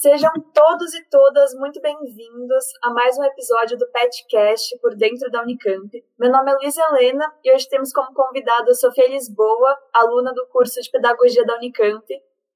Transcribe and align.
Sejam 0.00 0.30
todos 0.54 0.94
e 0.94 1.04
todas 1.10 1.52
muito 1.54 1.80
bem-vindos 1.80 2.64
a 2.84 2.90
mais 2.90 3.18
um 3.18 3.24
episódio 3.24 3.76
do 3.76 3.90
PetCast 3.90 4.78
por 4.78 4.94
dentro 4.94 5.28
da 5.28 5.42
Unicamp. 5.42 5.90
Meu 6.16 6.30
nome 6.30 6.52
é 6.52 6.54
Luiz 6.54 6.76
Helena 6.76 7.34
e 7.42 7.52
hoje 7.52 7.68
temos 7.68 7.92
como 7.92 8.14
convidada 8.14 8.70
a 8.70 8.74
Sofia 8.74 9.08
Lisboa, 9.08 9.76
aluna 9.92 10.32
do 10.32 10.46
curso 10.52 10.80
de 10.80 10.88
Pedagogia 10.88 11.44
da 11.44 11.56
Unicamp. 11.56 12.06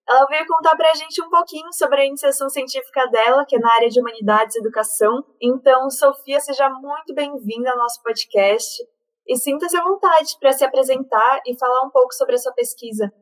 Ela 0.08 0.24
veio 0.26 0.46
contar 0.46 0.76
para 0.76 0.92
a 0.92 0.94
gente 0.94 1.20
um 1.20 1.28
pouquinho 1.28 1.72
sobre 1.72 2.02
a 2.02 2.06
iniciação 2.06 2.48
científica 2.48 3.08
dela, 3.08 3.44
que 3.44 3.56
é 3.56 3.58
na 3.58 3.74
área 3.74 3.88
de 3.88 3.98
Humanidades 3.98 4.54
e 4.54 4.60
Educação. 4.60 5.24
Então, 5.40 5.90
Sofia, 5.90 6.38
seja 6.38 6.70
muito 6.70 7.12
bem-vinda 7.12 7.72
ao 7.72 7.76
nosso 7.76 8.00
podcast 8.04 8.86
e 9.26 9.36
sinta-se 9.36 9.76
à 9.76 9.82
vontade 9.82 10.36
para 10.38 10.52
se 10.52 10.64
apresentar 10.64 11.40
e 11.44 11.58
falar 11.58 11.84
um 11.84 11.90
pouco 11.90 12.14
sobre 12.14 12.36
a 12.36 12.38
sua 12.38 12.52
pesquisa. 12.52 13.12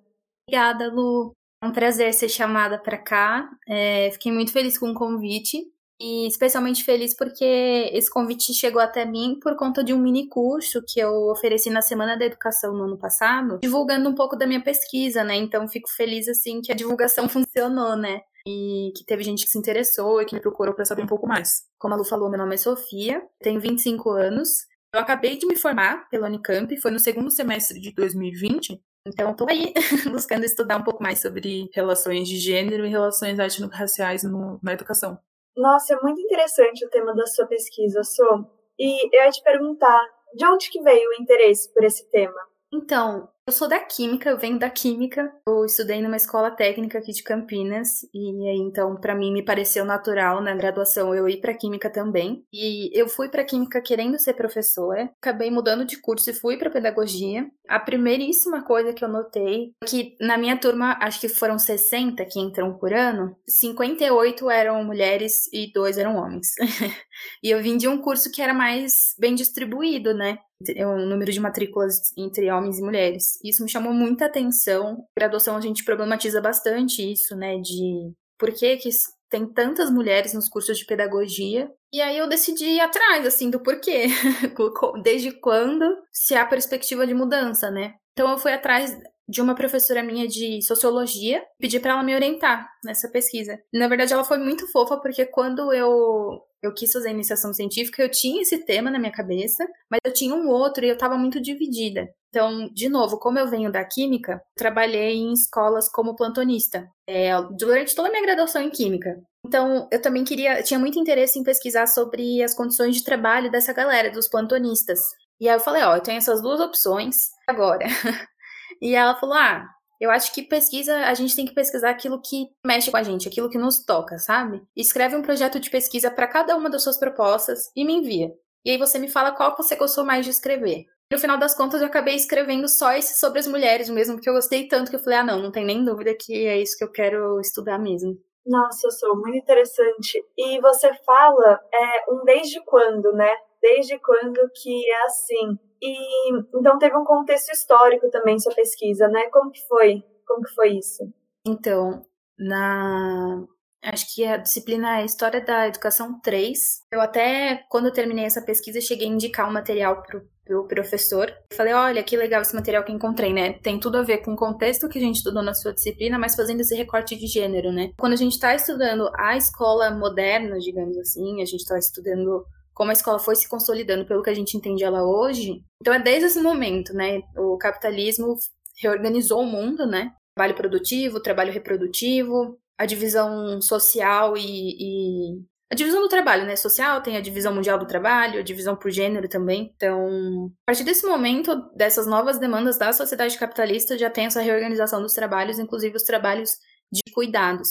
Obrigada, 0.46 0.92
Lu. 0.92 1.32
É 1.62 1.66
um 1.66 1.72
prazer 1.72 2.12
ser 2.14 2.28
chamada 2.28 2.78
para 2.78 2.96
cá. 2.96 3.48
É, 3.68 4.10
fiquei 4.12 4.32
muito 4.32 4.52
feliz 4.52 4.78
com 4.78 4.90
o 4.90 4.94
convite. 4.94 5.58
E 6.02 6.26
especialmente 6.26 6.82
feliz 6.82 7.14
porque 7.14 7.44
esse 7.92 8.10
convite 8.10 8.54
chegou 8.54 8.80
até 8.80 9.04
mim 9.04 9.38
por 9.38 9.54
conta 9.54 9.84
de 9.84 9.92
um 9.92 9.98
mini 9.98 10.26
curso 10.28 10.82
que 10.88 10.98
eu 10.98 11.12
ofereci 11.28 11.68
na 11.68 11.82
Semana 11.82 12.16
da 12.16 12.24
Educação 12.24 12.72
no 12.72 12.84
ano 12.84 12.96
passado, 12.96 13.58
divulgando 13.62 14.08
um 14.08 14.14
pouco 14.14 14.34
da 14.34 14.46
minha 14.46 14.62
pesquisa, 14.62 15.22
né? 15.22 15.36
Então 15.36 15.68
fico 15.68 15.90
feliz 15.90 16.26
assim 16.26 16.62
que 16.62 16.72
a 16.72 16.74
divulgação 16.74 17.28
funcionou, 17.28 17.96
né? 17.96 18.22
E 18.46 18.94
que 18.96 19.04
teve 19.04 19.22
gente 19.22 19.44
que 19.44 19.50
se 19.50 19.58
interessou 19.58 20.22
e 20.22 20.24
que 20.24 20.34
me 20.34 20.40
procurou 20.40 20.74
para 20.74 20.86
saber 20.86 21.02
um 21.02 21.06
pouco 21.06 21.26
mais. 21.26 21.64
Como 21.78 21.92
a 21.92 21.96
Lu 21.98 22.04
falou, 22.04 22.30
meu 22.30 22.38
nome 22.38 22.54
é 22.54 22.58
Sofia, 22.58 23.22
tenho 23.42 23.60
25 23.60 24.08
anos. 24.08 24.66
Eu 24.94 25.00
acabei 25.00 25.36
de 25.36 25.46
me 25.46 25.54
formar 25.54 26.08
pela 26.08 26.28
Unicamp, 26.28 26.74
foi 26.80 26.90
no 26.90 26.98
segundo 26.98 27.30
semestre 27.30 27.78
de 27.78 27.92
2020, 27.92 28.80
então, 29.06 29.30
estou 29.30 29.48
aí 29.48 29.72
buscando 30.10 30.44
estudar 30.44 30.76
um 30.76 30.84
pouco 30.84 31.02
mais 31.02 31.20
sobre 31.20 31.70
relações 31.74 32.28
de 32.28 32.36
gênero 32.36 32.84
e 32.84 32.90
relações 32.90 33.38
étnico-raciais 33.38 34.22
na 34.62 34.72
educação. 34.72 35.18
Nossa, 35.56 35.94
é 35.94 36.00
muito 36.00 36.20
interessante 36.20 36.84
o 36.84 36.90
tema 36.90 37.14
da 37.14 37.26
sua 37.26 37.46
pesquisa, 37.46 38.02
Sô. 38.02 38.44
E 38.78 39.14
eu 39.14 39.24
ia 39.24 39.30
te 39.30 39.42
perguntar, 39.42 40.00
de 40.34 40.46
onde 40.46 40.70
que 40.70 40.82
veio 40.82 41.10
o 41.10 41.22
interesse 41.22 41.72
por 41.72 41.84
esse 41.84 42.08
tema? 42.10 42.40
Então, 42.72 43.28
eu 43.50 43.52
sou 43.52 43.68
da 43.68 43.80
Química, 43.80 44.30
eu 44.30 44.38
venho 44.38 44.60
da 44.60 44.70
Química. 44.70 45.28
Eu 45.44 45.64
estudei 45.64 46.00
numa 46.00 46.16
escola 46.16 46.52
técnica 46.52 46.98
aqui 46.98 47.10
de 47.10 47.24
Campinas 47.24 48.02
e 48.14 48.48
então 48.60 48.94
para 48.94 49.12
mim 49.12 49.32
me 49.32 49.44
pareceu 49.44 49.84
natural 49.84 50.40
na 50.40 50.54
graduação 50.54 51.12
eu 51.12 51.28
ir 51.28 51.40
para 51.40 51.52
Química 51.52 51.90
também. 51.90 52.44
E 52.52 52.96
eu 52.96 53.08
fui 53.08 53.28
para 53.28 53.42
Química 53.42 53.82
querendo 53.82 54.20
ser 54.20 54.34
professora, 54.34 55.10
acabei 55.20 55.50
mudando 55.50 55.84
de 55.84 55.96
curso 55.96 56.30
e 56.30 56.32
fui 56.32 56.56
para 56.58 56.70
Pedagogia. 56.70 57.50
A 57.68 57.80
primeiríssima 57.80 58.62
coisa 58.62 58.92
que 58.92 59.04
eu 59.04 59.08
notei 59.08 59.72
é 59.82 59.86
que 59.86 60.16
na 60.20 60.38
minha 60.38 60.56
turma, 60.56 60.96
acho 61.00 61.20
que 61.20 61.28
foram 61.28 61.58
60 61.58 62.24
que 62.26 62.38
entram 62.38 62.78
por 62.78 62.92
ano, 62.92 63.36
58 63.48 64.48
eram 64.48 64.84
mulheres 64.84 65.52
e 65.52 65.72
dois 65.72 65.98
eram 65.98 66.14
homens. 66.14 66.52
e 67.42 67.50
eu 67.50 67.60
vim 67.60 67.76
de 67.76 67.88
um 67.88 67.98
curso 67.98 68.30
que 68.30 68.40
era 68.40 68.54
mais 68.54 69.12
bem 69.18 69.34
distribuído, 69.34 70.14
né? 70.14 70.38
o 70.84 71.06
número 71.06 71.32
de 71.32 71.40
matrículas 71.40 72.12
entre 72.16 72.50
homens 72.50 72.78
e 72.78 72.82
mulheres. 72.82 73.29
Isso 73.44 73.62
me 73.62 73.70
chamou 73.70 73.92
muita 73.92 74.26
atenção. 74.26 75.04
Graduação 75.16 75.56
a 75.56 75.60
gente 75.60 75.84
problematiza 75.84 76.40
bastante 76.40 77.12
isso, 77.12 77.36
né, 77.36 77.58
de 77.58 78.12
por 78.38 78.52
que 78.52 78.76
que 78.78 78.88
tem 79.30 79.46
tantas 79.46 79.90
mulheres 79.90 80.34
nos 80.34 80.48
cursos 80.48 80.76
de 80.78 80.84
pedagogia. 80.84 81.70
E 81.92 82.00
aí 82.00 82.18
eu 82.18 82.28
decidi 82.28 82.64
ir 82.64 82.80
atrás, 82.80 83.26
assim, 83.26 83.50
do 83.50 83.62
porquê. 83.62 84.06
Desde 85.02 85.30
quando 85.32 85.84
se 86.12 86.34
há 86.34 86.44
perspectiva 86.44 87.06
de 87.06 87.14
mudança, 87.14 87.70
né? 87.70 87.94
Então 88.12 88.30
eu 88.30 88.38
fui 88.38 88.52
atrás 88.52 88.98
de 89.28 89.40
uma 89.40 89.54
professora 89.54 90.02
minha 90.02 90.26
de 90.26 90.60
sociologia, 90.62 91.42
pedi 91.60 91.78
para 91.78 91.92
ela 91.92 92.02
me 92.02 92.14
orientar 92.14 92.68
nessa 92.84 93.08
pesquisa. 93.08 93.56
Na 93.72 93.86
verdade, 93.86 94.12
ela 94.12 94.24
foi 94.24 94.38
muito 94.38 94.66
fofa 94.72 94.96
porque 94.96 95.24
quando 95.24 95.72
eu 95.72 96.42
eu 96.62 96.74
quis 96.74 96.92
fazer 96.92 97.10
iniciação 97.10 97.54
científica, 97.54 98.02
eu 98.02 98.10
tinha 98.10 98.42
esse 98.42 98.64
tema 98.66 98.90
na 98.90 98.98
minha 98.98 99.12
cabeça, 99.12 99.66
mas 99.90 99.98
eu 100.04 100.12
tinha 100.12 100.34
um 100.34 100.48
outro 100.48 100.84
e 100.84 100.88
eu 100.88 100.94
estava 100.94 101.16
muito 101.16 101.40
dividida. 101.40 102.06
Então, 102.30 102.68
de 102.72 102.88
novo, 102.88 103.18
como 103.18 103.38
eu 103.38 103.48
venho 103.48 103.72
da 103.72 103.84
química, 103.84 104.40
trabalhei 104.56 105.16
em 105.16 105.32
escolas 105.32 105.90
como 105.90 106.14
plantonista 106.14 106.88
é, 107.06 107.30
durante 107.58 107.94
toda 107.94 108.08
a 108.08 108.10
minha 108.10 108.22
graduação 108.22 108.62
em 108.62 108.70
química. 108.70 109.20
Então, 109.44 109.88
eu 109.90 110.00
também 110.00 110.22
queria, 110.22 110.62
tinha 110.62 110.78
muito 110.78 110.98
interesse 110.98 111.38
em 111.38 111.42
pesquisar 111.42 111.88
sobre 111.88 112.42
as 112.42 112.54
condições 112.54 112.96
de 112.96 113.04
trabalho 113.04 113.50
dessa 113.50 113.72
galera, 113.72 114.12
dos 114.12 114.28
plantonistas. 114.28 115.00
E 115.40 115.48
aí 115.48 115.56
eu 115.56 115.60
falei, 115.60 115.82
ó, 115.82 115.96
eu 115.96 116.02
tenho 116.02 116.18
essas 116.18 116.40
duas 116.40 116.60
opções 116.60 117.30
agora. 117.48 117.86
e 118.80 118.94
ela 118.94 119.16
falou, 119.16 119.34
ah, 119.34 119.66
eu 120.00 120.10
acho 120.10 120.32
que 120.32 120.42
pesquisa, 120.42 120.96
a 121.06 121.14
gente 121.14 121.34
tem 121.34 121.46
que 121.46 121.54
pesquisar 121.54 121.90
aquilo 121.90 122.22
que 122.22 122.46
mexe 122.64 122.90
com 122.90 122.96
a 122.96 123.02
gente, 123.02 123.26
aquilo 123.26 123.50
que 123.50 123.58
nos 123.58 123.84
toca, 123.84 124.18
sabe? 124.18 124.62
Escreve 124.76 125.16
um 125.16 125.22
projeto 125.22 125.58
de 125.58 125.68
pesquisa 125.68 126.10
para 126.10 126.28
cada 126.28 126.56
uma 126.56 126.70
das 126.70 126.82
suas 126.82 126.98
propostas 126.98 127.70
e 127.74 127.84
me 127.84 127.94
envia. 127.94 128.32
E 128.64 128.70
aí 128.70 128.78
você 128.78 128.98
me 128.98 129.08
fala 129.08 129.32
qual 129.32 129.56
você 129.56 129.74
gostou 129.74 130.04
mais 130.04 130.24
de 130.24 130.30
escrever. 130.30 130.86
No 131.12 131.18
final 131.18 131.36
das 131.36 131.54
contas, 131.54 131.80
eu 131.80 131.88
acabei 131.88 132.14
escrevendo 132.14 132.68
só 132.68 132.92
esse 132.92 133.18
sobre 133.18 133.40
as 133.40 133.46
mulheres 133.46 133.88
mesmo, 133.90 134.14
porque 134.14 134.30
eu 134.30 134.34
gostei 134.34 134.68
tanto 134.68 134.90
que 134.90 134.96
eu 134.96 135.00
falei, 135.00 135.18
ah, 135.18 135.24
não, 135.24 135.42
não 135.42 135.50
tem 135.50 135.64
nem 135.64 135.84
dúvida 135.84 136.14
que 136.14 136.46
é 136.46 136.60
isso 136.60 136.78
que 136.78 136.84
eu 136.84 136.92
quero 136.92 137.40
estudar 137.40 137.78
mesmo. 137.78 138.16
Nossa, 138.46 138.86
eu 138.86 138.90
sou 138.92 139.16
muito 139.16 139.36
interessante. 139.36 140.24
E 140.38 140.60
você 140.60 140.92
fala 141.04 141.60
é, 141.72 142.12
um 142.12 142.24
desde 142.24 142.60
quando, 142.64 143.12
né? 143.12 143.30
Desde 143.60 143.98
quando 143.98 144.38
que 144.54 144.90
é 144.90 145.02
assim. 145.04 145.58
E 145.82 146.32
então 146.54 146.78
teve 146.78 146.96
um 146.96 147.04
contexto 147.04 147.50
histórico 147.50 148.08
também 148.10 148.38
sua 148.38 148.54
pesquisa, 148.54 149.08
né? 149.08 149.28
Como 149.30 149.50
que 149.50 149.66
foi? 149.66 150.02
Como 150.26 150.42
que 150.42 150.54
foi 150.54 150.78
isso? 150.78 151.02
Então, 151.46 152.04
na 152.38 153.46
acho 153.82 154.14
que 154.14 154.26
a 154.26 154.36
disciplina 154.36 155.00
é 155.00 155.04
História 155.04 155.40
da 155.40 155.66
Educação 155.66 156.20
3. 156.20 156.86
Eu 156.92 157.00
até, 157.00 157.64
quando 157.68 157.86
eu 157.86 157.92
terminei 157.92 158.24
essa 158.24 158.42
pesquisa, 158.42 158.80
cheguei 158.80 159.08
a 159.08 159.10
indicar 159.10 159.46
o 159.46 159.50
um 159.50 159.54
material 159.54 160.02
pro, 160.02 160.22
pro 160.50 160.66
professor. 160.66 161.32
Falei, 161.52 161.72
olha, 161.72 162.02
que 162.02 162.16
legal 162.16 162.42
esse 162.42 162.54
material 162.54 162.82
que 162.82 162.92
encontrei, 162.92 163.32
né? 163.32 163.52
Tem 163.52 163.78
tudo 163.78 163.98
a 163.98 164.02
ver 164.02 164.18
com 164.18 164.32
o 164.32 164.36
contexto 164.36 164.88
que 164.88 164.98
a 164.98 165.00
gente 165.00 165.16
estudou 165.16 165.42
na 165.42 165.54
sua 165.54 165.72
disciplina, 165.72 166.18
mas 166.18 166.34
fazendo 166.34 166.60
esse 166.60 166.74
recorte 166.74 167.16
de 167.16 167.26
gênero, 167.26 167.70
né? 167.72 167.92
Quando 167.98 168.14
a 168.14 168.16
gente 168.16 168.32
está 168.32 168.54
estudando 168.54 169.08
a 169.14 169.36
escola 169.36 169.90
moderna, 169.92 170.58
digamos 170.58 170.98
assim, 170.98 171.40
a 171.40 171.44
gente 171.44 171.60
está 171.60 171.78
estudando 171.78 172.44
como 172.74 172.90
a 172.90 172.94
escola 172.94 173.18
foi 173.18 173.36
se 173.36 173.48
consolidando 173.48 174.06
pelo 174.06 174.22
que 174.22 174.30
a 174.30 174.34
gente 174.34 174.56
entende 174.56 174.82
ela 174.82 175.04
hoje. 175.04 175.62
Então 175.80 175.94
é 175.94 176.02
desde 176.02 176.26
esse 176.26 176.40
momento, 176.40 176.92
né? 176.94 177.20
O 177.36 177.56
capitalismo 177.56 178.34
reorganizou 178.82 179.42
o 179.42 179.46
mundo, 179.46 179.86
né? 179.86 180.12
Trabalho 180.34 180.56
produtivo, 180.56 181.20
trabalho 181.20 181.52
reprodutivo, 181.52 182.58
a 182.78 182.86
divisão 182.86 183.60
social 183.60 184.36
e, 184.36 184.42
e, 184.80 185.42
a 185.72 185.76
divisão 185.76 186.02
do 186.02 186.08
trabalho, 186.08 186.44
né? 186.44 186.56
Social 186.56 187.00
tem 187.00 187.16
a 187.16 187.20
divisão 187.20 187.54
mundial 187.54 187.78
do 187.78 187.86
trabalho, 187.86 188.40
a 188.40 188.42
divisão 188.42 188.74
por 188.74 188.90
gênero 188.90 189.28
também. 189.28 189.72
Então, 189.76 190.50
a 190.62 190.72
partir 190.72 190.82
desse 190.82 191.06
momento, 191.06 191.54
dessas 191.76 192.08
novas 192.08 192.40
demandas 192.40 192.76
da 192.76 192.92
sociedade 192.92 193.38
capitalista, 193.38 193.96
já 193.96 194.10
tem 194.10 194.26
essa 194.26 194.40
reorganização 194.40 195.00
dos 195.00 195.14
trabalhos, 195.14 195.60
inclusive 195.60 195.96
os 195.96 196.02
trabalhos 196.02 196.50
de 196.90 197.00
cuidados. 197.12 197.68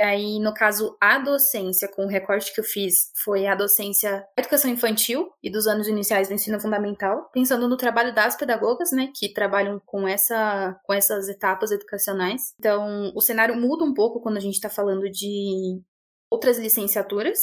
Aí, 0.00 0.38
no 0.38 0.54
caso, 0.54 0.96
a 1.00 1.18
docência, 1.18 1.88
com 1.88 2.04
o 2.04 2.08
recorte 2.08 2.54
que 2.54 2.60
eu 2.60 2.64
fiz, 2.64 3.10
foi 3.24 3.46
a 3.46 3.54
docência 3.56 4.24
da 4.36 4.42
educação 4.42 4.70
infantil 4.70 5.28
e 5.42 5.50
dos 5.50 5.66
anos 5.66 5.88
iniciais 5.88 6.28
do 6.28 6.34
ensino 6.34 6.60
fundamental, 6.60 7.28
pensando 7.32 7.68
no 7.68 7.76
trabalho 7.76 8.14
das 8.14 8.36
pedagogas, 8.36 8.92
né, 8.92 9.10
que 9.12 9.32
trabalham 9.34 9.82
com, 9.84 10.06
essa, 10.06 10.78
com 10.84 10.94
essas 10.94 11.28
etapas 11.28 11.72
educacionais. 11.72 12.54
Então, 12.58 13.12
o 13.14 13.20
cenário 13.20 13.56
muda 13.56 13.84
um 13.84 13.92
pouco 13.92 14.20
quando 14.20 14.36
a 14.36 14.40
gente 14.40 14.54
está 14.54 14.70
falando 14.70 15.10
de 15.10 15.82
outras 16.30 16.58
licenciaturas, 16.58 17.38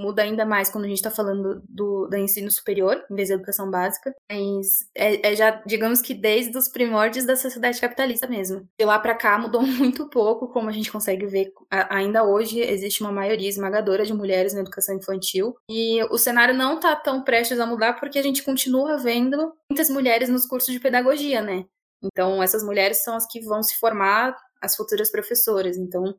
muda 0.00 0.22
ainda 0.22 0.46
mais 0.46 0.70
quando 0.70 0.86
a 0.86 0.88
gente 0.88 0.96
está 0.96 1.10
falando 1.10 1.62
do, 1.68 2.06
do 2.08 2.16
ensino 2.16 2.50
superior, 2.50 3.04
em 3.10 3.14
vez 3.14 3.28
da 3.28 3.34
educação 3.34 3.70
básica. 3.70 4.14
Mas 4.30 4.88
é, 4.94 5.30
é, 5.30 5.36
já, 5.36 5.62
digamos 5.66 6.00
que 6.00 6.14
desde 6.14 6.56
os 6.56 6.68
primórdios 6.68 7.26
da 7.26 7.36
sociedade 7.36 7.80
capitalista 7.80 8.26
mesmo. 8.26 8.66
De 8.78 8.84
lá 8.84 8.98
para 8.98 9.14
cá 9.14 9.38
mudou 9.38 9.60
muito 9.62 10.08
pouco, 10.08 10.48
como 10.48 10.70
a 10.70 10.72
gente 10.72 10.90
consegue 10.90 11.26
ver. 11.26 11.52
ainda 11.70 12.24
hoje 12.24 12.60
existe 12.60 13.02
uma 13.02 13.12
maioria 13.12 13.48
esmagadora 13.48 14.04
de 14.04 14.14
mulheres 14.14 14.54
na 14.54 14.60
educação 14.60 14.96
infantil. 14.96 15.54
E 15.70 16.02
o 16.04 16.16
cenário 16.16 16.54
não 16.54 16.76
está 16.76 16.96
tão 16.96 17.22
prestes 17.22 17.60
a 17.60 17.66
mudar 17.66 18.00
porque 18.00 18.18
a 18.18 18.22
gente 18.22 18.42
continua 18.42 18.96
vendo 18.96 19.52
muitas 19.70 19.90
mulheres 19.90 20.30
nos 20.30 20.46
cursos 20.46 20.72
de 20.72 20.80
pedagogia, 20.80 21.42
né? 21.42 21.66
Então, 22.02 22.42
essas 22.42 22.62
mulheres 22.64 23.04
são 23.04 23.14
as 23.14 23.26
que 23.26 23.40
vão 23.40 23.62
se 23.62 23.78
formar 23.78 24.34
as 24.62 24.74
futuras 24.74 25.10
professoras. 25.10 25.76
Então, 25.76 26.14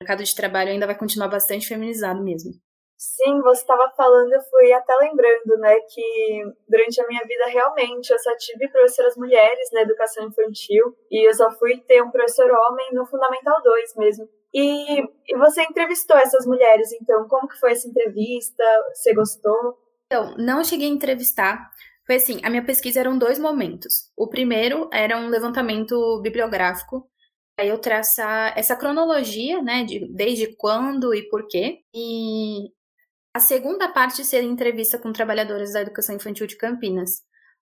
o 0.00 0.04
mercado 0.04 0.24
de 0.24 0.34
trabalho 0.34 0.70
ainda 0.70 0.86
vai 0.86 0.96
continuar 0.96 1.28
bastante 1.28 1.66
feminizado 1.66 2.22
mesmo. 2.22 2.52
Sim, 2.96 3.40
você 3.42 3.60
estava 3.60 3.90
falando, 3.96 4.32
eu 4.32 4.40
fui 4.42 4.72
até 4.72 4.94
lembrando, 4.96 5.58
né, 5.58 5.74
que 5.90 6.42
durante 6.68 7.00
a 7.00 7.06
minha 7.06 7.22
vida 7.22 7.44
realmente 7.46 8.10
eu 8.10 8.18
só 8.18 8.34
tive 8.36 8.68
professoras 8.68 9.16
mulheres 9.16 9.68
na 9.72 9.82
educação 9.82 10.26
infantil 10.26 10.96
e 11.10 11.28
eu 11.28 11.34
só 11.34 11.50
fui 11.58 11.78
ter 11.86 12.02
um 12.02 12.10
professor 12.10 12.50
homem 12.50 12.94
no 12.94 13.04
Fundamental 13.06 13.60
2 13.62 13.96
mesmo. 13.96 14.28
E, 14.54 15.00
e 15.02 15.36
você 15.36 15.62
entrevistou 15.62 16.16
essas 16.16 16.46
mulheres, 16.46 16.92
então, 16.92 17.26
como 17.28 17.48
que 17.48 17.58
foi 17.58 17.72
essa 17.72 17.88
entrevista? 17.88 18.64
Você 18.94 19.12
gostou? 19.12 19.76
Então, 20.06 20.34
não 20.38 20.62
cheguei 20.62 20.88
a 20.88 20.92
entrevistar. 20.92 21.70
Foi 22.06 22.16
assim, 22.16 22.40
a 22.44 22.50
minha 22.50 22.64
pesquisa 22.64 23.00
eram 23.00 23.18
dois 23.18 23.38
momentos. 23.38 23.92
O 24.16 24.28
primeiro 24.28 24.88
era 24.92 25.18
um 25.18 25.28
levantamento 25.28 26.20
bibliográfico 26.22 27.08
eu 27.58 27.78
traçar 27.78 28.52
essa 28.58 28.76
cronologia, 28.76 29.62
né, 29.62 29.84
de 29.84 30.06
desde 30.12 30.56
quando 30.56 31.14
e 31.14 31.28
por 31.28 31.46
quê. 31.46 31.80
E 31.94 32.70
a 33.34 33.40
segunda 33.40 33.88
parte 33.92 34.24
seria 34.24 34.48
entrevista 34.48 34.98
com 34.98 35.12
trabalhadoras 35.12 35.72
da 35.72 35.82
educação 35.82 36.14
infantil 36.14 36.46
de 36.46 36.56
Campinas. 36.56 37.22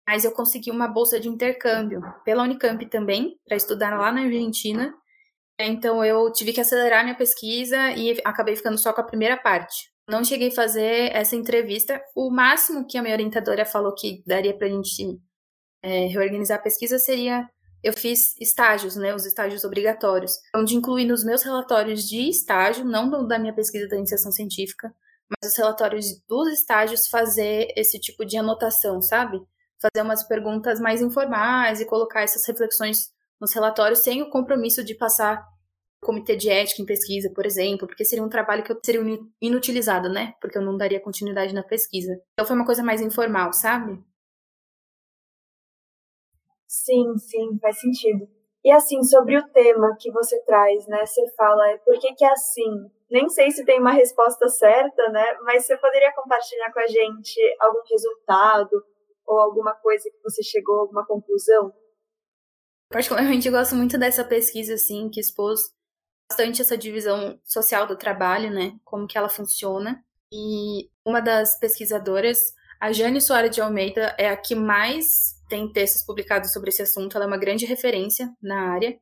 Mas 0.08 0.24
eu 0.24 0.32
consegui 0.32 0.70
uma 0.70 0.88
bolsa 0.88 1.20
de 1.20 1.28
intercâmbio 1.28 2.02
pela 2.24 2.42
Unicamp 2.42 2.84
também, 2.86 3.38
para 3.46 3.56
estudar 3.56 3.96
lá 3.98 4.10
na 4.10 4.22
Argentina. 4.22 4.94
Então 5.58 6.04
eu 6.04 6.32
tive 6.32 6.52
que 6.52 6.60
acelerar 6.60 7.04
minha 7.04 7.16
pesquisa 7.16 7.92
e 7.92 8.20
acabei 8.24 8.56
ficando 8.56 8.78
só 8.78 8.92
com 8.92 9.00
a 9.02 9.04
primeira 9.04 9.36
parte. 9.36 9.90
Não 10.08 10.24
cheguei 10.24 10.48
a 10.48 10.54
fazer 10.54 11.14
essa 11.14 11.36
entrevista. 11.36 12.02
O 12.16 12.30
máximo 12.30 12.86
que 12.86 12.98
a 12.98 13.02
minha 13.02 13.14
orientadora 13.14 13.64
falou 13.64 13.94
que 13.94 14.22
daria 14.26 14.56
para 14.56 14.66
a 14.66 14.70
gente 14.70 15.20
é, 15.82 16.06
reorganizar 16.06 16.58
a 16.58 16.62
pesquisa 16.62 16.98
seria 16.98 17.48
eu 17.82 17.92
fiz 17.92 18.34
estágios, 18.40 18.96
né, 18.96 19.14
os 19.14 19.24
estágios 19.26 19.64
obrigatórios, 19.64 20.32
onde 20.54 20.76
incluí 20.76 21.04
nos 21.04 21.24
meus 21.24 21.42
relatórios 21.42 22.08
de 22.08 22.28
estágio, 22.28 22.84
não 22.84 23.26
da 23.26 23.38
minha 23.38 23.54
pesquisa 23.54 23.88
da 23.88 23.96
iniciação 23.96 24.30
científica, 24.30 24.94
mas 25.28 25.52
os 25.52 25.56
relatórios 25.56 26.06
dos 26.28 26.48
estágios 26.48 27.06
fazer 27.06 27.68
esse 27.76 27.98
tipo 27.98 28.24
de 28.24 28.36
anotação, 28.36 29.00
sabe? 29.00 29.40
Fazer 29.80 30.04
umas 30.04 30.26
perguntas 30.26 30.80
mais 30.80 31.00
informais 31.00 31.80
e 31.80 31.86
colocar 31.86 32.22
essas 32.22 32.44
reflexões 32.46 33.10
nos 33.40 33.54
relatórios 33.54 34.00
sem 34.00 34.20
o 34.22 34.28
compromisso 34.28 34.84
de 34.84 34.94
passar 34.94 35.42
comitê 36.02 36.34
de 36.34 36.48
ética 36.48 36.82
em 36.82 36.86
pesquisa, 36.86 37.30
por 37.34 37.46
exemplo, 37.46 37.86
porque 37.86 38.04
seria 38.04 38.24
um 38.24 38.28
trabalho 38.28 38.62
que 38.62 38.72
eu 38.72 38.80
seria 38.84 39.02
inutilizado, 39.40 40.08
né? 40.08 40.34
Porque 40.40 40.58
eu 40.58 40.62
não 40.62 40.76
daria 40.76 41.00
continuidade 41.00 41.54
na 41.54 41.62
pesquisa. 41.62 42.18
Então 42.32 42.46
foi 42.46 42.56
uma 42.56 42.64
coisa 42.64 42.82
mais 42.82 43.00
informal, 43.00 43.52
sabe? 43.52 44.02
Sim, 46.70 47.18
sim, 47.18 47.58
faz 47.60 47.80
sentido. 47.80 48.28
E 48.64 48.70
assim, 48.70 49.02
sobre 49.02 49.36
o 49.36 49.48
tema 49.48 49.96
que 49.98 50.08
você 50.12 50.40
traz, 50.44 50.86
né? 50.86 51.04
Você 51.04 51.28
fala, 51.36 51.68
é 51.68 51.78
por 51.78 51.98
que, 51.98 52.14
que 52.14 52.24
é 52.24 52.30
assim? 52.30 52.88
Nem 53.10 53.28
sei 53.28 53.50
se 53.50 53.64
tem 53.64 53.80
uma 53.80 53.90
resposta 53.90 54.48
certa, 54.48 55.08
né? 55.08 55.24
Mas 55.42 55.66
você 55.66 55.76
poderia 55.76 56.14
compartilhar 56.14 56.72
com 56.72 56.78
a 56.78 56.86
gente 56.86 57.40
algum 57.60 57.80
resultado 57.90 58.84
ou 59.26 59.40
alguma 59.40 59.74
coisa 59.74 60.08
que 60.08 60.22
você 60.22 60.44
chegou 60.44 60.78
alguma 60.78 61.04
conclusão? 61.04 61.72
Particularmente, 62.88 63.48
eu 63.48 63.52
gosto 63.52 63.74
muito 63.74 63.98
dessa 63.98 64.24
pesquisa, 64.24 64.74
assim, 64.74 65.10
que 65.10 65.18
expôs 65.18 65.74
bastante 66.30 66.62
essa 66.62 66.78
divisão 66.78 67.40
social 67.44 67.84
do 67.84 67.96
trabalho, 67.96 68.48
né? 68.48 68.78
Como 68.84 69.08
que 69.08 69.18
ela 69.18 69.28
funciona. 69.28 70.04
E 70.32 70.88
uma 71.04 71.20
das 71.20 71.58
pesquisadoras, 71.58 72.54
a 72.80 72.92
Jane 72.92 73.20
Soares 73.20 73.54
de 73.54 73.60
Almeida, 73.60 74.14
é 74.18 74.30
a 74.30 74.36
que 74.36 74.54
mais 74.54 75.38
tem 75.50 75.70
textos 75.70 76.02
publicados 76.02 76.50
sobre 76.50 76.70
esse 76.70 76.80
assunto, 76.80 77.14
ela 77.14 77.26
é 77.26 77.28
uma 77.28 77.36
grande 77.36 77.66
referência 77.66 78.32
na 78.42 78.72
área. 78.72 78.98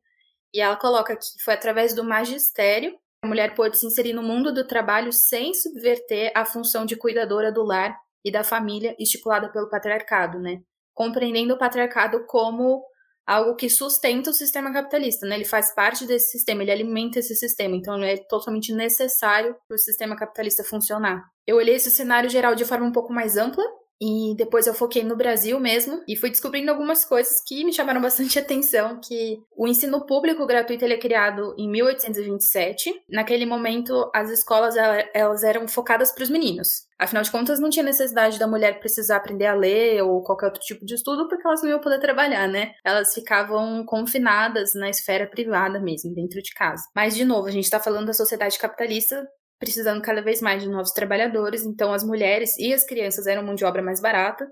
E 0.53 0.61
ela 0.61 0.75
coloca 0.75 1.15
que 1.15 1.27
foi 1.45 1.55
através 1.55 1.95
do 1.95 2.03
magistério 2.03 2.93
que 2.93 2.99
a 3.23 3.29
mulher 3.29 3.55
pôde 3.55 3.79
se 3.79 3.87
inserir 3.87 4.13
no 4.13 4.23
mundo 4.23 4.53
do 4.53 4.67
trabalho 4.67 5.13
sem 5.13 5.55
subverter 5.55 6.33
a 6.35 6.45
função 6.45 6.85
de 6.85 6.97
cuidadora 6.97 7.53
do 7.53 7.63
lar 7.63 7.97
e 8.25 8.33
da 8.33 8.43
família 8.43 8.97
estipulada 8.99 9.49
pelo 9.49 9.69
patriarcado, 9.69 10.41
né? 10.41 10.61
Compreendendo 10.93 11.55
o 11.55 11.59
patriarcado 11.59 12.25
como 12.27 12.83
algo 13.29 13.55
que 13.55 13.69
sustenta 13.69 14.31
o 14.31 14.33
sistema 14.33 14.73
capitalista, 14.73 15.27
né? 15.27 15.35
Ele 15.35 15.45
faz 15.45 15.75
parte 15.75 16.07
desse 16.07 16.31
sistema, 16.31 16.63
ele 16.63 16.73
alimenta 16.73 17.19
esse 17.19 17.37
sistema, 17.37 17.77
então 17.77 18.03
é 18.03 18.17
totalmente 18.17 18.73
necessário 18.73 19.55
para 19.69 19.75
o 19.75 19.79
sistema 19.79 20.17
capitalista 20.17 20.65
funcionar. 20.65 21.23
Eu 21.47 21.57
olhei 21.57 21.75
esse 21.75 21.91
cenário 21.91 22.31
geral 22.31 22.55
de 22.55 22.65
forma 22.65 22.87
um 22.87 22.93
pouco 22.93 23.13
mais 23.13 23.37
ampla 23.37 23.63
e 24.01 24.35
depois 24.37 24.67
eu 24.67 24.75
foquei 24.75 25.03
no 25.03 25.17
Brasil 25.17 25.59
mesmo 25.59 26.03
e 26.07 26.17
fui 26.17 26.31
descobrindo 26.31 26.71
algumas 26.71 27.05
coisas 27.05 27.43
que 27.45 27.65
me 27.65 27.73
chamaram 27.73 28.01
bastante 28.01 28.39
atenção, 28.39 29.01
que 29.01 29.43
o 29.57 29.67
ensino 29.67 30.07
público 30.07 30.47
gratuito 30.47 30.85
ele 30.85 30.95
é 30.95 30.99
criado 30.99 31.55
em 31.59 31.69
1827. 31.69 32.93
Naquele 33.11 33.45
momento, 33.45 34.11
as 34.15 34.31
escolas 34.31 34.75
elas 35.15 35.43
eram 35.43 35.67
focadas 35.67 36.13
para 36.13 36.23
os 36.23 36.31
meninos. 36.31 36.89
Afinal 36.99 37.23
de 37.23 37.31
contas, 37.31 37.61
não 37.61 37.71
tinha 37.71 37.85
necessidade 37.85 38.39
da 38.41 38.47
mulher 38.47 38.81
precisar 38.81 39.17
aprender 39.17 39.47
a 39.47 39.55
ler 39.55 40.03
ou 40.03 40.23
qualquer 40.23 40.47
outro 40.47 40.61
tipo 40.61 40.85
de 40.85 40.95
estudo, 40.95 41.29
porque 41.29 41.47
elas 41.47 41.63
não 41.63 41.71
iam 41.71 41.81
poder 41.81 42.01
trabalhar, 42.01 42.49
né? 42.49 42.73
Elas 42.85 43.15
ficavam 43.15 43.85
confinadas 43.85 44.75
na 44.75 44.91
esfera 44.91 45.27
privada 45.27 45.79
mesmo, 45.79 46.13
dentro 46.13 46.43
de 46.43 46.53
casa. 46.53 46.83
Mas, 46.95 47.15
de 47.15 47.25
novo, 47.25 47.47
a 47.47 47.53
gente 47.53 47.65
está 47.65 47.79
falando 47.79 48.07
da 48.07 48.13
sociedade 48.13 48.59
capitalista 48.59 49.25
precisando 49.59 50.03
cada 50.03 50.23
vez 50.23 50.41
mais 50.41 50.63
de 50.63 50.69
novos 50.69 50.93
trabalhadores, 50.93 51.65
então 51.65 51.93
as 51.93 52.05
mulheres 52.05 52.57
e 52.59 52.73
as 52.73 52.85
crianças 52.85 53.27
eram 53.27 53.43
mão 53.43 53.55
de 53.55 53.65
obra 53.65 53.83
mais 53.83 54.01
barata 54.01 54.47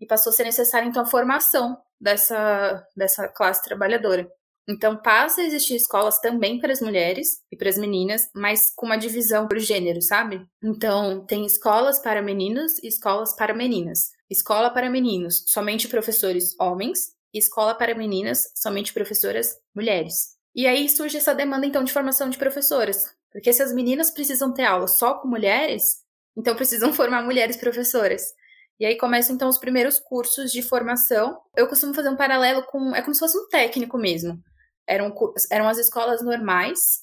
e 0.00 0.06
passou 0.06 0.30
a 0.30 0.34
ser 0.34 0.44
necessária 0.44 0.86
então 0.86 1.02
a 1.02 1.06
formação 1.06 1.76
dessa, 2.00 2.84
dessa 2.96 3.28
classe 3.28 3.62
trabalhadora. 3.62 4.28
Então 4.68 5.00
passa 5.00 5.40
a 5.40 5.44
existir 5.44 5.76
escolas 5.76 6.20
também 6.20 6.60
para 6.60 6.72
as 6.72 6.80
mulheres 6.80 7.40
e 7.50 7.56
para 7.56 7.70
as 7.70 7.78
meninas, 7.78 8.28
mas 8.34 8.66
com 8.76 8.84
uma 8.84 8.98
divisão 8.98 9.48
por 9.48 9.58
gênero, 9.58 10.02
sabe? 10.02 10.46
Então 10.62 11.24
tem 11.24 11.46
escolas 11.46 11.98
para 12.00 12.20
meninos 12.20 12.78
e 12.82 12.88
escolas 12.88 13.34
para 13.34 13.54
meninas. 13.54 14.10
Escola 14.28 14.70
para 14.70 14.90
meninos, 14.90 15.42
somente 15.46 15.88
professores 15.88 16.54
homens, 16.60 17.16
e 17.32 17.38
escola 17.38 17.74
para 17.74 17.94
meninas, 17.94 18.52
somente 18.54 18.92
professoras 18.92 19.56
mulheres. 19.74 20.36
E 20.54 20.66
aí 20.66 20.88
surge 20.88 21.16
essa 21.16 21.34
demanda 21.34 21.66
então 21.66 21.84
de 21.84 21.92
formação 21.92 22.28
de 22.28 22.38
professoras, 22.38 23.14
porque 23.32 23.52
se 23.52 23.62
as 23.62 23.72
meninas 23.72 24.10
precisam 24.10 24.52
ter 24.52 24.64
aula 24.64 24.88
só 24.88 25.14
com 25.14 25.28
mulheres, 25.28 25.82
então 26.36 26.54
precisam 26.54 26.92
formar 26.94 27.22
mulheres 27.22 27.56
professoras. 27.56 28.22
E 28.80 28.86
aí 28.86 28.96
começam 28.96 29.34
então 29.34 29.48
os 29.48 29.58
primeiros 29.58 29.98
cursos 29.98 30.52
de 30.52 30.62
formação. 30.62 31.36
Eu 31.56 31.66
costumo 31.66 31.94
fazer 31.94 32.10
um 32.10 32.16
paralelo 32.16 32.62
com. 32.66 32.94
É 32.94 33.02
como 33.02 33.12
se 33.12 33.20
fosse 33.20 33.36
um 33.36 33.48
técnico 33.48 33.98
mesmo. 33.98 34.40
Eram, 34.86 35.12
eram 35.50 35.68
as 35.68 35.78
escolas 35.78 36.22
normais, 36.22 37.02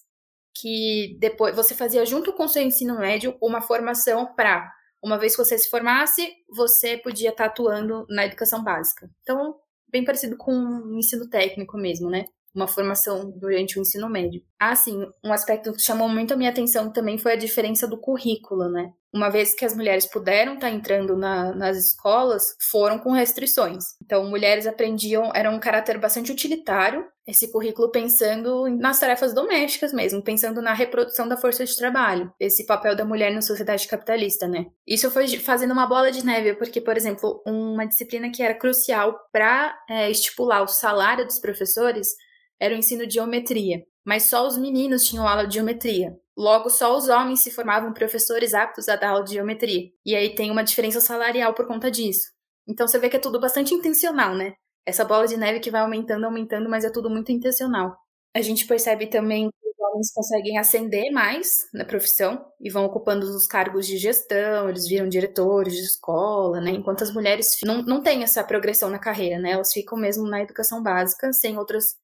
que 0.56 1.18
depois 1.20 1.56
você 1.56 1.76
fazia 1.76 2.06
junto 2.06 2.34
com 2.34 2.46
o 2.46 2.50
seu 2.50 2.64
ensino 2.64 2.98
médio 2.98 3.38
uma 3.42 3.62
formação 3.62 4.34
para, 4.36 4.72
uma 5.04 5.20
vez 5.20 5.36
que 5.36 5.44
você 5.44 5.58
se 5.58 5.70
formasse, 5.70 6.34
você 6.50 6.98
podia 6.98 7.30
estar 7.30 7.46
atuando 7.46 8.06
na 8.10 8.26
educação 8.26 8.64
básica. 8.64 9.10
Então, 9.22 9.56
bem 9.90 10.06
parecido 10.06 10.38
com 10.38 10.52
o 10.52 10.98
ensino 10.98 11.30
técnico 11.30 11.78
mesmo, 11.78 12.10
né? 12.10 12.26
Uma 12.56 12.68
formação 12.68 13.30
durante 13.36 13.78
o 13.78 13.82
ensino 13.82 14.10
médio. 14.10 14.42
Ah, 14.60 14.76
sim, 14.76 15.06
um 15.24 15.34
aspecto 15.34 15.74
que 15.74 15.82
chamou 15.82 16.08
muito 16.08 16.34
a 16.34 16.38
minha 16.38 16.50
atenção 16.50 16.92
também 16.92 17.18
foi 17.18 17.34
a 17.34 17.38
diferença 17.38 17.86
do 17.88 18.00
currículo, 18.00 18.70
né? 18.70 18.92
Uma 19.14 19.30
vez 19.30 19.54
que 19.54 19.64
as 19.64 19.76
mulheres 19.76 20.06
puderam 20.06 20.56
estar 20.56 20.70
tá 20.70 20.74
entrando 20.74 21.16
na, 21.16 21.54
nas 21.54 21.78
escolas, 21.78 22.56
foram 22.70 23.00
com 23.00 23.12
restrições. 23.12 23.84
Então, 24.04 24.30
mulheres 24.30 24.68
aprendiam, 24.68 25.32
era 25.34 25.50
um 25.50 25.60
caráter 25.60 25.98
bastante 25.98 26.32
utilitário, 26.32 27.06
esse 27.28 27.52
currículo 27.52 27.90
pensando 27.92 28.70
nas 28.78 29.00
tarefas 29.00 29.34
domésticas 29.34 29.92
mesmo, 29.94 30.22
pensando 30.22 30.62
na 30.62 30.74
reprodução 30.74 31.28
da 31.28 31.38
força 31.38 31.66
de 31.66 31.76
trabalho, 31.76 32.32
esse 32.40 32.66
papel 32.66 32.96
da 32.96 33.06
mulher 33.06 33.32
na 33.32 33.42
sociedade 33.42 33.88
capitalista, 33.88 34.48
né? 34.48 34.68
Isso 34.86 35.10
foi 35.10 35.28
fazendo 35.40 35.72
uma 35.72 35.88
bola 35.88 36.12
de 36.12 36.26
neve, 36.26 36.54
porque, 36.54 36.80
por 36.80 36.96
exemplo, 36.96 37.42
uma 37.46 37.86
disciplina 37.86 38.30
que 38.30 38.44
era 38.44 38.54
crucial 38.54 39.18
para 39.32 39.76
é, 39.90 40.12
estipular 40.12 40.62
o 40.62 40.68
salário 40.68 41.26
dos 41.26 41.40
professores 41.40 42.16
era 42.60 42.74
o 42.74 42.78
ensino 42.78 43.06
de 43.06 43.16
geometria, 43.16 43.84
mas 44.06 44.24
só 44.24 44.46
os 44.48 44.58
meninos 44.58 45.04
tinham 45.04 45.28
aula 45.28 45.48
de 45.48 45.56
geometria. 45.56 46.16
Logo, 46.38 46.70
só 46.70 46.96
os 46.98 47.08
homens 47.08 47.40
se 47.40 47.52
formavam 47.52 47.94
professores 47.94 48.54
aptos 48.54 48.90
a 48.90 48.96
dar 48.96 49.12
aula 49.12 49.24
de 49.24 49.34
geometria. 49.34 49.90
E 50.06 50.16
aí 50.16 50.36
tem 50.36 50.52
uma 50.52 50.64
diferença 50.64 51.00
salarial 51.00 51.54
por 51.54 51.66
conta 51.66 51.90
disso. 51.90 52.30
Então 52.68 52.88
você 52.88 53.00
vê 53.00 53.10
que 53.10 53.16
é 53.16 53.20
tudo 53.20 53.40
bastante 53.40 53.74
intencional, 53.74 54.36
né? 54.36 54.54
Essa 54.86 55.06
bola 55.06 55.28
de 55.28 55.38
neve 55.38 55.60
que 55.60 55.72
vai 55.72 55.82
aumentando, 55.82 56.26
aumentando, 56.26 56.70
mas 56.70 56.84
é 56.84 56.90
tudo 56.92 57.10
muito 57.10 57.32
intencional. 57.32 57.96
A 58.36 58.42
gente 58.42 58.68
percebe 58.68 59.08
também 59.08 59.50
que 59.50 59.70
os 59.70 59.76
homens 59.80 60.12
conseguem 60.14 60.58
ascender 60.58 61.12
mais 61.12 61.68
na 61.74 61.86
profissão 61.86 62.46
e 62.60 62.70
vão 62.70 62.86
ocupando 62.86 63.26
os 63.26 63.48
cargos 63.48 63.88
de 63.88 63.98
gestão, 63.98 64.70
eles 64.70 64.88
viram 64.88 65.08
diretores 65.08 65.74
de 65.74 65.82
escola, 65.82 66.60
né? 66.60 66.72
Enquanto 66.72 67.04
as 67.04 67.14
mulheres 67.14 67.58
não, 67.64 67.82
não 67.82 68.04
têm 68.04 68.24
essa 68.24 68.44
progressão 68.44 68.90
na 68.90 69.00
carreira, 69.00 69.40
né? 69.40 69.52
Elas 69.52 69.72
ficam 69.72 69.98
mesmo 69.98 70.28
na 70.28 70.42
educação 70.42 70.84
básica, 70.84 71.32
sem 71.34 71.58
outras 71.58 71.96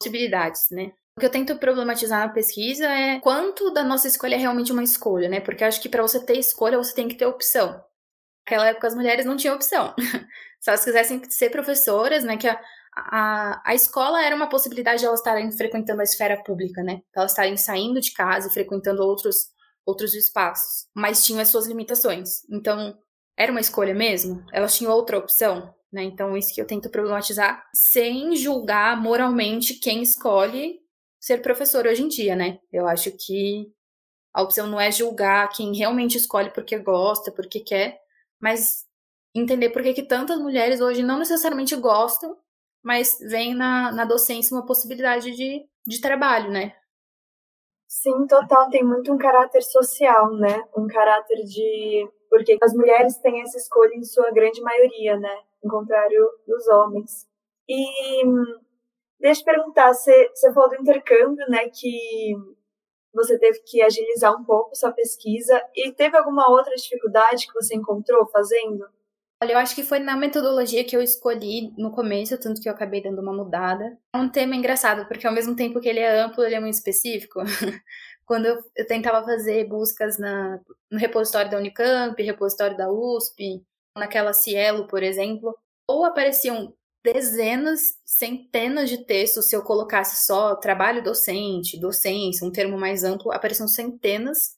possibilidades, 0.00 0.68
né? 0.70 0.92
O 1.16 1.20
que 1.20 1.26
eu 1.26 1.30
tento 1.30 1.56
problematizar 1.58 2.26
na 2.26 2.32
pesquisa 2.32 2.86
é 2.86 3.20
quanto 3.20 3.70
da 3.72 3.84
nossa 3.84 4.08
escolha 4.08 4.36
é 4.36 4.38
realmente 4.38 4.72
uma 4.72 4.82
escolha, 4.82 5.28
né? 5.28 5.40
Porque 5.40 5.62
acho 5.62 5.80
que 5.80 5.88
para 5.88 6.02
você 6.02 6.24
ter 6.24 6.38
escolha, 6.38 6.78
você 6.78 6.94
tem 6.94 7.08
que 7.08 7.14
ter 7.14 7.26
opção. 7.26 7.84
Naquela 8.46 8.68
época, 8.68 8.86
as 8.86 8.94
mulheres 8.94 9.26
não 9.26 9.36
tinham 9.36 9.54
opção. 9.54 9.94
Se 10.60 10.70
elas 10.70 10.84
quisessem 10.84 11.22
ser 11.28 11.50
professoras, 11.50 12.24
né? 12.24 12.36
Que 12.38 12.48
a, 12.48 12.58
a, 12.94 13.62
a 13.66 13.74
escola 13.74 14.24
era 14.24 14.34
uma 14.34 14.48
possibilidade 14.48 15.00
de 15.00 15.06
elas 15.06 15.20
estarem 15.20 15.52
frequentando 15.52 16.00
a 16.00 16.04
esfera 16.04 16.42
pública, 16.42 16.82
né? 16.82 17.02
Elas 17.14 17.32
estarem 17.32 17.56
saindo 17.56 18.00
de 18.00 18.12
casa 18.12 18.48
e 18.48 18.52
frequentando 18.52 19.02
outros, 19.02 19.50
outros 19.84 20.14
espaços. 20.14 20.86
Mas 20.94 21.24
tinham 21.24 21.40
as 21.40 21.48
suas 21.48 21.66
limitações. 21.66 22.42
Então, 22.50 22.96
era 23.36 23.52
uma 23.52 23.60
escolha 23.60 23.94
mesmo? 23.94 24.44
Elas 24.52 24.74
tinham 24.74 24.92
outra 24.92 25.18
opção? 25.18 25.74
Né? 25.92 26.04
Então, 26.04 26.36
isso 26.36 26.54
que 26.54 26.60
eu 26.60 26.66
tento 26.66 26.88
problematizar, 26.88 27.68
sem 27.74 28.36
julgar 28.36 29.00
moralmente 29.00 29.74
quem 29.74 30.02
escolhe 30.02 30.80
ser 31.20 31.42
professor 31.42 31.86
hoje 31.86 32.02
em 32.02 32.08
dia, 32.08 32.36
né? 32.36 32.60
Eu 32.72 32.86
acho 32.86 33.10
que 33.12 33.72
a 34.32 34.42
opção 34.42 34.66
não 34.66 34.80
é 34.80 34.90
julgar 34.90 35.48
quem 35.48 35.74
realmente 35.74 36.16
escolhe 36.16 36.50
porque 36.50 36.78
gosta, 36.78 37.32
porque 37.32 37.60
quer, 37.60 38.00
mas 38.40 38.86
entender 39.34 39.70
por 39.70 39.82
que, 39.82 39.92
que 39.92 40.02
tantas 40.02 40.38
mulheres 40.38 40.80
hoje 40.80 41.02
não 41.02 41.18
necessariamente 41.18 41.74
gostam, 41.76 42.36
mas 42.82 43.18
vem 43.20 43.54
na, 43.54 43.92
na 43.92 44.04
docência 44.04 44.56
uma 44.56 44.64
possibilidade 44.64 45.32
de, 45.32 45.66
de 45.86 46.00
trabalho, 46.00 46.50
né? 46.50 46.74
Sim, 47.86 48.26
total. 48.28 48.70
Tem 48.70 48.84
muito 48.84 49.12
um 49.12 49.18
caráter 49.18 49.62
social, 49.62 50.32
né? 50.36 50.62
Um 50.76 50.86
caráter 50.86 51.42
de. 51.44 52.08
Porque 52.30 52.56
as 52.62 52.72
mulheres 52.72 53.16
têm 53.18 53.42
essa 53.42 53.58
escolha 53.58 53.94
em 53.94 54.04
sua 54.04 54.30
grande 54.30 54.60
maioria, 54.62 55.18
né? 55.18 55.42
Ao 55.62 55.70
contrário 55.70 56.30
dos 56.46 56.66
homens. 56.68 57.28
E 57.68 58.24
deixa 59.20 59.42
eu 59.42 59.44
perguntar, 59.44 59.92
você, 59.92 60.30
você 60.34 60.52
falou 60.52 60.70
do 60.70 60.80
intercâmbio, 60.80 61.48
né? 61.48 61.68
Que 61.68 62.34
você 63.12 63.38
teve 63.38 63.60
que 63.64 63.82
agilizar 63.82 64.34
um 64.38 64.44
pouco 64.44 64.74
sua 64.74 64.92
pesquisa. 64.92 65.60
E 65.74 65.92
teve 65.92 66.16
alguma 66.16 66.50
outra 66.50 66.74
dificuldade 66.74 67.46
que 67.46 67.54
você 67.54 67.74
encontrou 67.74 68.26
fazendo? 68.28 68.86
Olha, 69.42 69.52
eu 69.52 69.58
acho 69.58 69.74
que 69.74 69.82
foi 69.82 69.98
na 69.98 70.16
metodologia 70.16 70.84
que 70.84 70.94
eu 70.94 71.00
escolhi 71.00 71.72
no 71.78 71.90
começo, 71.90 72.38
tanto 72.38 72.60
que 72.60 72.68
eu 72.68 72.72
acabei 72.72 73.02
dando 73.02 73.22
uma 73.22 73.32
mudada. 73.32 73.98
É 74.14 74.18
um 74.18 74.28
tema 74.28 74.54
engraçado, 74.54 75.08
porque 75.08 75.26
ao 75.26 75.32
mesmo 75.32 75.56
tempo 75.56 75.80
que 75.80 75.88
ele 75.88 75.98
é 75.98 76.20
amplo, 76.20 76.44
ele 76.44 76.54
é 76.54 76.60
muito 76.60 76.74
específico. 76.74 77.40
Quando 78.26 78.46
eu, 78.46 78.58
eu 78.76 78.86
tentava 78.86 79.24
fazer 79.24 79.66
buscas 79.66 80.18
na, 80.18 80.60
no 80.90 80.98
repositório 80.98 81.50
da 81.50 81.56
Unicamp, 81.56 82.22
repositório 82.22 82.76
da 82.76 82.92
USP, 82.92 83.64
naquela 83.96 84.32
Cielo, 84.32 84.86
por 84.86 85.02
exemplo, 85.02 85.56
ou 85.86 86.04
apareciam 86.04 86.74
dezenas, 87.02 87.80
centenas 88.04 88.88
de 88.90 89.04
textos, 89.04 89.48
se 89.48 89.56
eu 89.56 89.62
colocasse 89.62 90.26
só 90.26 90.54
trabalho 90.54 91.02
docente, 91.02 91.80
docência, 91.80 92.46
um 92.46 92.52
termo 92.52 92.78
mais 92.78 93.04
amplo, 93.04 93.32
apareciam 93.32 93.66
centenas, 93.66 94.56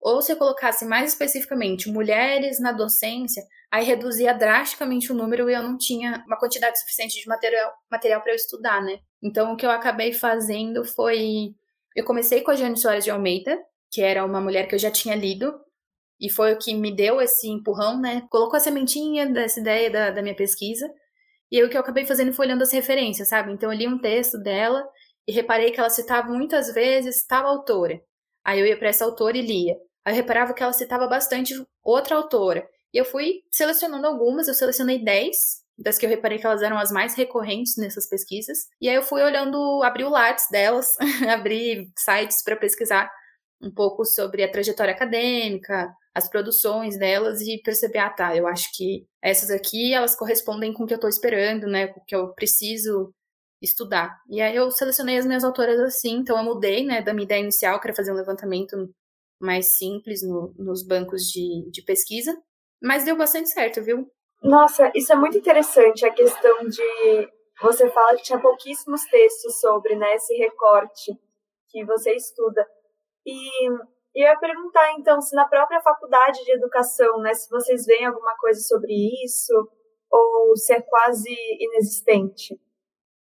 ou 0.00 0.20
se 0.20 0.32
eu 0.32 0.36
colocasse 0.36 0.84
mais 0.84 1.12
especificamente 1.12 1.90
mulheres 1.90 2.60
na 2.60 2.72
docência, 2.72 3.42
aí 3.70 3.84
reduzia 3.84 4.34
drasticamente 4.34 5.10
o 5.10 5.14
número 5.14 5.48
e 5.48 5.54
eu 5.54 5.62
não 5.62 5.78
tinha 5.78 6.22
uma 6.26 6.38
quantidade 6.38 6.78
suficiente 6.78 7.18
de 7.20 7.26
material, 7.26 7.72
material 7.90 8.20
para 8.20 8.32
eu 8.32 8.36
estudar, 8.36 8.82
né? 8.82 8.98
Então, 9.22 9.52
o 9.52 9.56
que 9.56 9.64
eu 9.64 9.70
acabei 9.70 10.12
fazendo 10.12 10.84
foi. 10.84 11.54
Eu 11.96 12.04
comecei 12.04 12.42
com 12.42 12.50
a 12.50 12.54
Jane 12.54 12.76
Soares 12.76 13.04
de 13.04 13.10
Almeida, 13.10 13.58
que 13.90 14.02
era 14.02 14.24
uma 14.24 14.40
mulher 14.40 14.68
que 14.68 14.74
eu 14.74 14.78
já 14.78 14.90
tinha 14.90 15.14
lido, 15.14 15.58
e 16.20 16.30
foi 16.30 16.52
o 16.54 16.58
que 16.58 16.74
me 16.74 16.94
deu 16.94 17.20
esse 17.20 17.48
empurrão, 17.48 18.00
né? 18.00 18.26
Colocou 18.30 18.56
a 18.56 18.60
sementinha 18.60 19.26
dessa 19.26 19.60
ideia 19.60 19.90
da, 19.90 20.10
da 20.10 20.22
minha 20.22 20.34
pesquisa. 20.34 20.88
E 21.50 21.58
aí, 21.58 21.64
o 21.64 21.68
que 21.68 21.76
eu 21.76 21.80
acabei 21.80 22.06
fazendo 22.06 22.32
foi 22.32 22.46
olhando 22.46 22.62
as 22.62 22.72
referências, 22.72 23.28
sabe? 23.28 23.52
Então, 23.52 23.72
eu 23.72 23.78
li 23.78 23.86
um 23.86 23.98
texto 23.98 24.38
dela 24.38 24.84
e 25.26 25.32
reparei 25.32 25.70
que 25.70 25.80
ela 25.80 25.90
citava 25.90 26.28
muitas 26.28 26.72
vezes 26.72 27.26
tal 27.26 27.46
autora. 27.46 28.00
Aí 28.44 28.60
eu 28.60 28.66
ia 28.66 28.78
para 28.78 28.88
essa 28.88 29.04
autora 29.04 29.36
e 29.36 29.42
lia. 29.42 29.74
Aí 30.04 30.12
eu 30.12 30.16
reparava 30.16 30.52
que 30.54 30.62
ela 30.62 30.72
citava 30.72 31.06
bastante 31.06 31.54
outra 31.82 32.16
autora. 32.16 32.66
E 32.92 32.98
eu 32.98 33.04
fui 33.04 33.42
selecionando 33.50 34.06
algumas, 34.06 34.48
eu 34.48 34.54
selecionei 34.54 35.02
10 35.02 35.64
das 35.76 35.98
que 35.98 36.06
eu 36.06 36.10
reparei 36.10 36.38
que 36.38 36.46
elas 36.46 36.62
eram 36.62 36.78
as 36.78 36.92
mais 36.92 37.14
recorrentes 37.14 37.76
nessas 37.76 38.08
pesquisas. 38.08 38.68
E 38.80 38.88
aí 38.88 38.94
eu 38.94 39.02
fui 39.02 39.22
olhando, 39.22 39.82
abri 39.82 40.04
o 40.04 40.08
Lattes 40.08 40.46
delas, 40.50 40.96
abri 41.28 41.90
sites 41.98 42.42
para 42.44 42.56
pesquisar 42.56 43.10
um 43.64 43.72
pouco 43.72 44.04
sobre 44.04 44.44
a 44.44 44.50
trajetória 44.50 44.92
acadêmica, 44.92 45.92
as 46.14 46.28
produções 46.28 46.98
delas 46.98 47.40
e 47.40 47.60
perceber, 47.62 47.98
ah 47.98 48.10
tá, 48.10 48.36
eu 48.36 48.46
acho 48.46 48.68
que 48.76 49.06
essas 49.22 49.50
aqui, 49.50 49.92
elas 49.92 50.14
correspondem 50.14 50.72
com 50.72 50.84
o 50.84 50.86
que 50.86 50.94
eu 50.94 50.96
estou 50.96 51.10
esperando, 51.10 51.66
né, 51.66 51.88
com 51.88 52.00
o 52.00 52.04
que 52.04 52.14
eu 52.14 52.32
preciso 52.34 53.12
estudar. 53.60 54.16
E 54.28 54.40
aí 54.40 54.54
eu 54.54 54.70
selecionei 54.70 55.16
as 55.16 55.26
minhas 55.26 55.42
autoras 55.42 55.80
assim, 55.80 56.16
então 56.18 56.36
eu 56.36 56.44
mudei, 56.44 56.84
né, 56.84 57.02
da 57.02 57.12
minha 57.12 57.24
ideia 57.24 57.40
inicial, 57.40 57.80
que 57.80 57.88
era 57.88 57.96
fazer 57.96 58.12
um 58.12 58.16
levantamento 58.16 58.76
mais 59.40 59.76
simples 59.76 60.22
no, 60.22 60.54
nos 60.56 60.86
bancos 60.86 61.22
de, 61.22 61.68
de 61.70 61.82
pesquisa, 61.82 62.36
mas 62.82 63.04
deu 63.04 63.16
bastante 63.16 63.48
certo, 63.48 63.82
viu? 63.82 64.06
Nossa, 64.42 64.92
isso 64.94 65.12
é 65.12 65.16
muito 65.16 65.38
interessante, 65.38 66.04
a 66.04 66.12
questão 66.12 66.68
de. 66.68 67.28
Você 67.62 67.88
fala 67.90 68.16
que 68.16 68.24
tinha 68.24 68.38
pouquíssimos 68.38 69.02
textos 69.06 69.58
sobre 69.58 69.96
né, 69.96 70.14
esse 70.14 70.34
recorte 70.34 71.12
que 71.70 71.84
você 71.84 72.14
estuda. 72.14 72.66
E 73.26 73.66
eu 74.14 74.28
ia 74.28 74.38
perguntar, 74.38 74.92
então, 74.92 75.20
se 75.20 75.34
na 75.34 75.46
própria 75.46 75.80
faculdade 75.80 76.44
de 76.44 76.52
educação, 76.52 77.18
né, 77.18 77.34
se 77.34 77.48
vocês 77.50 77.84
veem 77.84 78.06
alguma 78.06 78.36
coisa 78.36 78.60
sobre 78.60 78.92
isso, 79.24 79.52
ou 80.10 80.56
se 80.56 80.72
é 80.72 80.80
quase 80.80 81.34
inexistente. 81.58 82.60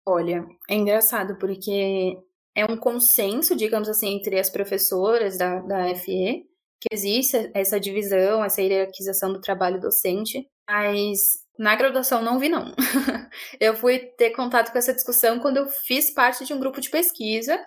Olha, 0.06 0.44
é 0.68 0.76
engraçado, 0.76 1.38
porque 1.38 2.18
é 2.56 2.66
um 2.66 2.78
consenso, 2.78 3.56
digamos 3.56 3.88
assim, 3.88 4.16
entre 4.16 4.40
as 4.40 4.50
professoras 4.50 5.38
da, 5.38 5.60
da 5.60 5.96
FE, 5.96 6.50
que 6.82 6.88
existe 6.92 7.52
essa 7.54 7.80
divisão, 7.80 8.44
essa 8.44 8.62
hierarquização 8.62 9.32
do 9.32 9.42
trabalho 9.42 9.80
docente, 9.80 10.48
mas 10.68 11.46
na 11.58 11.76
graduação 11.76 12.24
não 12.24 12.40
vi 12.40 12.50
não. 12.50 12.74
eu 13.60 13.76
fui 13.76 14.00
ter 14.00 14.32
contato 14.32 14.72
com 14.72 14.78
essa 14.78 14.94
discussão 14.94 15.40
quando 15.40 15.58
eu 15.58 15.68
fiz 15.68 16.10
parte 16.10 16.46
de 16.46 16.54
um 16.54 16.60
grupo 16.60 16.82
de 16.82 16.90
pesquisa 16.90 17.60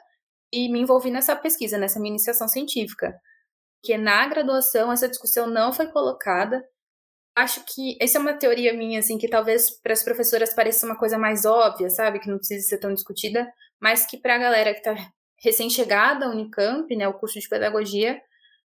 e 0.52 0.68
me 0.68 0.80
envolvi 0.80 1.11
nessa 1.11 1.35
pesquisa, 1.35 1.78
nessa 1.78 1.99
minha 1.99 2.12
iniciação 2.12 2.47
científica. 2.47 3.14
Que 3.82 3.97
na 3.97 4.26
graduação 4.26 4.92
essa 4.92 5.09
discussão 5.09 5.47
não 5.47 5.73
foi 5.73 5.87
colocada. 5.88 6.62
Acho 7.35 7.64
que 7.64 7.97
essa 8.00 8.18
é 8.18 8.21
uma 8.21 8.35
teoria 8.35 8.75
minha, 8.75 8.99
assim, 8.99 9.16
que 9.16 9.28
talvez 9.28 9.71
para 9.80 9.92
as 9.92 10.04
professoras 10.04 10.54
pareça 10.54 10.85
uma 10.85 10.99
coisa 10.99 11.18
mais 11.18 11.44
óbvia, 11.44 11.88
sabe? 11.88 12.21
Que 12.21 12.28
não 12.28 12.37
precisa 12.37 12.68
ser 12.68 12.78
tão 12.78 12.92
discutida, 12.92 13.50
mas 13.80 14.04
que 14.04 14.18
para 14.18 14.35
a 14.35 14.38
galera 14.38 14.73
que 14.75 14.80
está 14.80 14.94
recém-chegada 15.42 16.26
à 16.26 16.30
Unicamp, 16.30 16.94
né, 16.94 17.09
o 17.09 17.14
curso 17.14 17.40
de 17.40 17.49
pedagogia, 17.49 18.21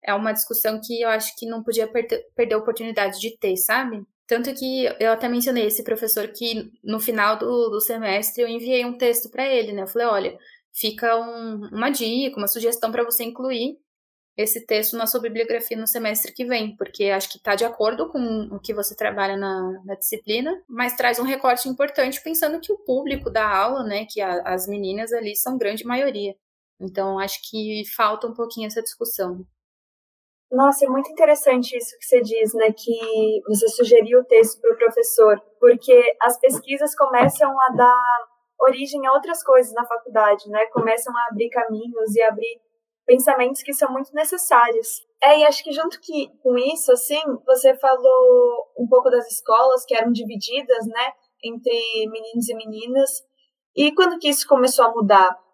é 0.04 0.13
uma 0.13 0.34
discussão 0.34 0.80
que 0.84 1.01
eu 1.01 1.10
acho 1.10 1.36
que 1.38 1.48
não 1.48 1.63
podia 1.63 1.88
perder 1.88 2.54
a 2.54 2.58
oportunidade 2.58 3.20
de 3.20 3.38
ter, 3.38 3.56
sabe? 3.58 4.04
Tanto 4.27 4.54
que 4.54 4.86
eu 5.00 5.12
até 5.12 5.30
mencionei 5.30 5.68
esse 5.68 5.84
professor 5.84 6.27
que 6.30 6.72
no 6.84 7.00
final 7.00 7.38
do, 7.38 7.70
do 7.70 7.80
semestre 7.80 8.42
eu 8.42 8.48
enviei 8.48 8.84
um 8.84 8.98
texto 8.98 9.30
para 9.30 9.48
ele, 9.48 9.72
né? 9.72 9.84
Eu 9.84 9.88
falei, 9.88 10.08
olha, 10.08 10.38
fica 10.75 11.15
um, 11.17 11.70
uma 11.72 11.89
dica, 11.89 12.38
uma 12.38 12.48
sugestão 12.48 12.91
para 12.91 13.03
você 13.03 13.24
incluir 13.24 13.77
esse 14.38 14.65
texto 14.65 14.98
na 14.98 15.08
sua 15.08 15.22
bibliografia 15.22 15.77
no 15.77 15.88
semestre 15.88 16.34
que 16.34 16.44
vem, 16.44 16.75
porque 16.75 17.05
acho 17.05 17.29
que 17.29 17.38
está 17.38 17.55
de 17.55 17.63
acordo 17.63 18.12
com 18.12 18.50
o 18.51 18.60
que 18.60 18.74
você 18.74 18.94
trabalha 18.94 19.38
na, 19.38 19.82
na, 19.86 19.96
disciplina, 19.96 20.62
mas 20.67 20.96
traz 20.96 21.20
um 21.20 21.24
recorte 21.24 21.70
importante 21.70 22.22
pensando 22.22 22.60
que 22.60 22.72
o 22.72 22.77
público 22.79 23.29
da 23.29 23.48
aula, 23.48 23.84
né, 23.84 24.05
que 24.10 24.20
a, 24.20 24.41
as 24.41 24.67
meninas 24.67 25.13
ali 25.13 25.36
são 25.38 25.58
grande 25.58 25.86
maioria. 25.86 26.36
Então 26.79 27.17
acho 27.17 27.39
que 27.50 27.84
falta 27.96 28.27
um 28.27 28.34
pouquinho 28.34 28.67
essa 28.67 28.84
discussão. 28.84 29.46
Nossa, 30.51 30.86
é 30.86 30.89
muito 30.89 31.10
interessante 31.10 31.75
isso 31.75 31.98
que 31.98 32.05
você 32.05 32.22
diz, 32.22 32.53
né? 32.53 32.72
Que 32.72 33.41
você 33.48 33.67
sugeriu 33.70 34.20
o 34.20 34.24
texto 34.25 34.62
para 34.62 34.74
o 34.74 34.77
professor, 34.77 35.41
porque 35.60 36.15
as 36.22 36.39
pesquisas 36.39 36.96
começam 36.96 37.50
a 37.50 37.74
dar 37.75 38.35
origem 38.62 39.06
a 39.06 39.14
outras 39.14 39.44
coisas 39.44 39.74
na 39.74 39.86
faculdade, 39.86 40.50
né? 40.50 40.66
Começam 40.68 41.16
a 41.16 41.28
abrir 41.32 41.50
caminhos 41.50 42.16
e 42.16 42.22
abrir 42.22 42.62
pensamentos 43.06 43.62
que 43.62 43.74
são 43.74 43.92
muito 43.92 44.14
necessários. 44.14 44.88
É, 45.24 45.40
e 45.40 45.46
acho 45.46 45.64
que 45.64 45.72
junto 45.72 46.00
que, 46.00 46.30
com 46.42 46.58
isso, 46.58 46.92
assim, 46.92 47.22
você 47.46 47.76
falou 47.76 48.74
um 48.78 48.88
pouco 48.88 49.10
das 49.10 49.32
escolas 49.32 49.86
que 49.86 49.96
eram 49.96 50.12
divididas, 50.12 50.86
né? 50.88 51.12
Entre 51.44 52.08
meninos 52.10 52.50
e 52.50 52.56
meninas. 52.56 53.10
E 53.76 53.94
quando 53.94 54.20
que 54.20 54.30
isso 54.30 54.48
começou 54.48 54.86
a 54.86 54.92
mudar? 54.92 55.46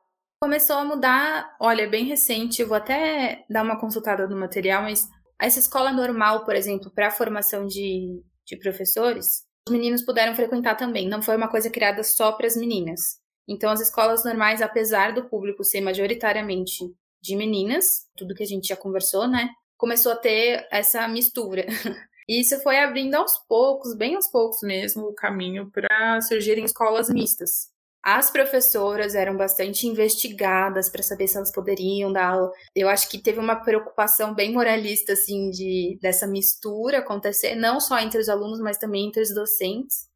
começou 0.41 0.77
a 0.77 0.83
mudar, 0.83 1.55
olha, 1.59 1.87
bem 1.87 2.03
recente, 2.05 2.63
vou 2.63 2.75
até 2.75 3.45
dar 3.47 3.63
uma 3.63 3.79
consultada 3.79 4.27
no 4.27 4.35
material, 4.35 4.81
mas 4.81 5.07
essa 5.39 5.59
escola 5.59 5.93
normal, 5.93 6.43
por 6.43 6.55
exemplo, 6.55 6.91
para 6.91 7.07
a 7.07 7.11
formação 7.11 7.67
de, 7.67 8.23
de 8.43 8.57
professores, 8.57 9.43
os 9.67 9.71
meninos 9.71 10.01
puderam 10.01 10.35
frequentar 10.35 10.75
também, 10.75 11.07
não 11.07 11.21
foi 11.21 11.35
uma 11.35 11.49
coisa 11.49 11.69
criada 11.69 12.03
só 12.03 12.31
para 12.31 12.47
as 12.47 12.55
meninas. 12.55 13.19
Então, 13.47 13.69
as 13.69 13.81
escolas 13.81 14.23
normais, 14.23 14.61
apesar 14.61 15.13
do 15.13 15.27
público 15.27 15.63
ser 15.63 15.81
majoritariamente 15.81 16.85
de 17.21 17.35
meninas, 17.35 18.07
tudo 18.15 18.33
que 18.33 18.43
a 18.43 18.47
gente 18.47 18.67
já 18.67 18.75
conversou, 18.75 19.27
né? 19.27 19.49
Começou 19.77 20.11
a 20.11 20.15
ter 20.15 20.67
essa 20.71 21.07
mistura. 21.07 21.65
E 22.29 22.39
isso 22.39 22.57
foi 22.61 22.77
abrindo 22.77 23.15
aos 23.15 23.37
poucos, 23.45 23.93
bem 23.93 24.15
aos 24.15 24.27
poucos 24.27 24.61
mesmo, 24.61 25.03
o 25.07 25.13
caminho 25.13 25.69
para 25.69 26.21
surgirem 26.21 26.63
escolas 26.63 27.09
mistas. 27.09 27.70
As 28.03 28.31
professoras 28.31 29.13
eram 29.13 29.37
bastante 29.37 29.85
investigadas 29.87 30.89
para 30.89 31.03
saber 31.03 31.27
se 31.27 31.37
elas 31.37 31.51
poderiam 31.51 32.11
dar 32.11 32.29
aula. 32.33 32.51
Eu 32.75 32.89
acho 32.89 33.07
que 33.09 33.19
teve 33.21 33.39
uma 33.39 33.55
preocupação 33.57 34.33
bem 34.33 34.51
moralista, 34.53 35.13
assim, 35.13 35.51
de 35.51 35.99
dessa 36.01 36.25
mistura 36.25 36.99
acontecer, 36.99 37.55
não 37.55 37.79
só 37.79 37.99
entre 37.99 38.19
os 38.19 38.27
alunos, 38.27 38.59
mas 38.59 38.77
também 38.77 39.07
entre 39.07 39.21
os 39.21 39.33
docentes. 39.33 40.09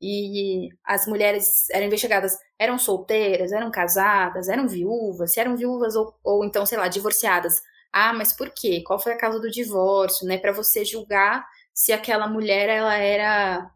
E 0.00 0.68
as 0.84 1.06
mulheres 1.06 1.68
eram 1.70 1.86
investigadas, 1.86 2.36
eram 2.58 2.78
solteiras, 2.78 3.52
eram 3.52 3.70
casadas, 3.70 4.48
eram 4.48 4.68
viúvas, 4.68 5.32
se 5.32 5.40
eram 5.40 5.56
viúvas 5.56 5.96
ou, 5.96 6.14
ou 6.24 6.44
então, 6.44 6.66
sei 6.66 6.78
lá, 6.78 6.88
divorciadas. 6.88 7.60
Ah, 7.92 8.12
mas 8.12 8.32
por 8.32 8.50
quê? 8.50 8.82
Qual 8.86 9.00
foi 9.00 9.12
a 9.12 9.18
causa 9.18 9.40
do 9.40 9.50
divórcio, 9.50 10.26
né? 10.26 10.38
Para 10.38 10.52
você 10.52 10.84
julgar 10.84 11.44
se 11.74 11.92
aquela 11.92 12.28
mulher 12.28 12.68
ela 12.68 12.94
era 12.96 13.70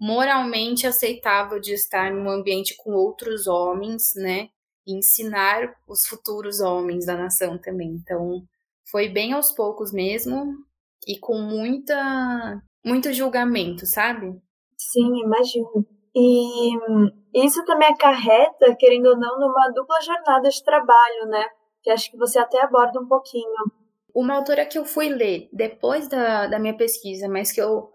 moralmente 0.00 0.86
aceitável 0.86 1.60
de 1.60 1.74
estar 1.74 2.10
num 2.10 2.30
ambiente 2.30 2.74
com 2.76 2.92
outros 2.92 3.46
homens, 3.46 4.12
né? 4.16 4.48
E 4.86 4.96
ensinar 4.96 5.74
os 5.86 6.06
futuros 6.06 6.60
homens 6.60 7.04
da 7.06 7.16
nação 7.16 7.58
também. 7.58 7.90
Então, 7.90 8.42
foi 8.90 9.08
bem 9.08 9.34
aos 9.34 9.52
poucos 9.52 9.92
mesmo 9.92 10.54
e 11.06 11.18
com 11.18 11.38
muita 11.38 12.62
muito 12.84 13.12
julgamento, 13.12 13.84
sabe? 13.84 14.40
Sim, 14.78 15.22
imagino. 15.22 15.86
E 16.14 17.44
Isso 17.46 17.64
também 17.64 17.88
acarreta, 17.88 18.74
querendo 18.78 19.06
ou 19.10 19.16
não, 19.18 19.38
numa 19.38 19.70
dupla 19.74 20.00
jornada 20.00 20.48
de 20.48 20.64
trabalho, 20.64 21.26
né? 21.26 21.44
Que 21.82 21.90
acho 21.90 22.10
que 22.10 22.16
você 22.16 22.38
até 22.38 22.60
aborda 22.62 23.00
um 23.00 23.06
pouquinho. 23.06 23.54
Uma 24.14 24.34
autora 24.34 24.66
que 24.66 24.78
eu 24.78 24.84
fui 24.84 25.08
ler 25.08 25.48
depois 25.52 26.08
da, 26.08 26.46
da 26.46 26.58
minha 26.58 26.76
pesquisa, 26.76 27.28
mas 27.28 27.52
que 27.52 27.60
eu 27.60 27.90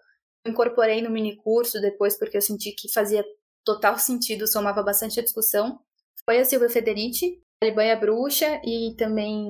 incorporei 0.46 1.02
no 1.02 1.10
mini 1.10 1.36
curso 1.36 1.82
depois 1.82 2.18
porque 2.18 2.38
eu 2.38 2.42
senti 2.42 2.72
que 2.72 2.92
fazia 2.92 3.26
total 3.64 3.98
sentido, 3.98 4.48
somava 4.48 4.84
bastante 4.84 5.20
a 5.20 5.24
discussão, 5.24 5.80
foi 6.24 6.40
a 6.40 6.46
Silvia 6.46 6.70
Federici, 6.70 7.42
Alemanha 7.62 7.96
Bruxa 7.96 8.62
e 8.64 8.96
também 8.98 9.50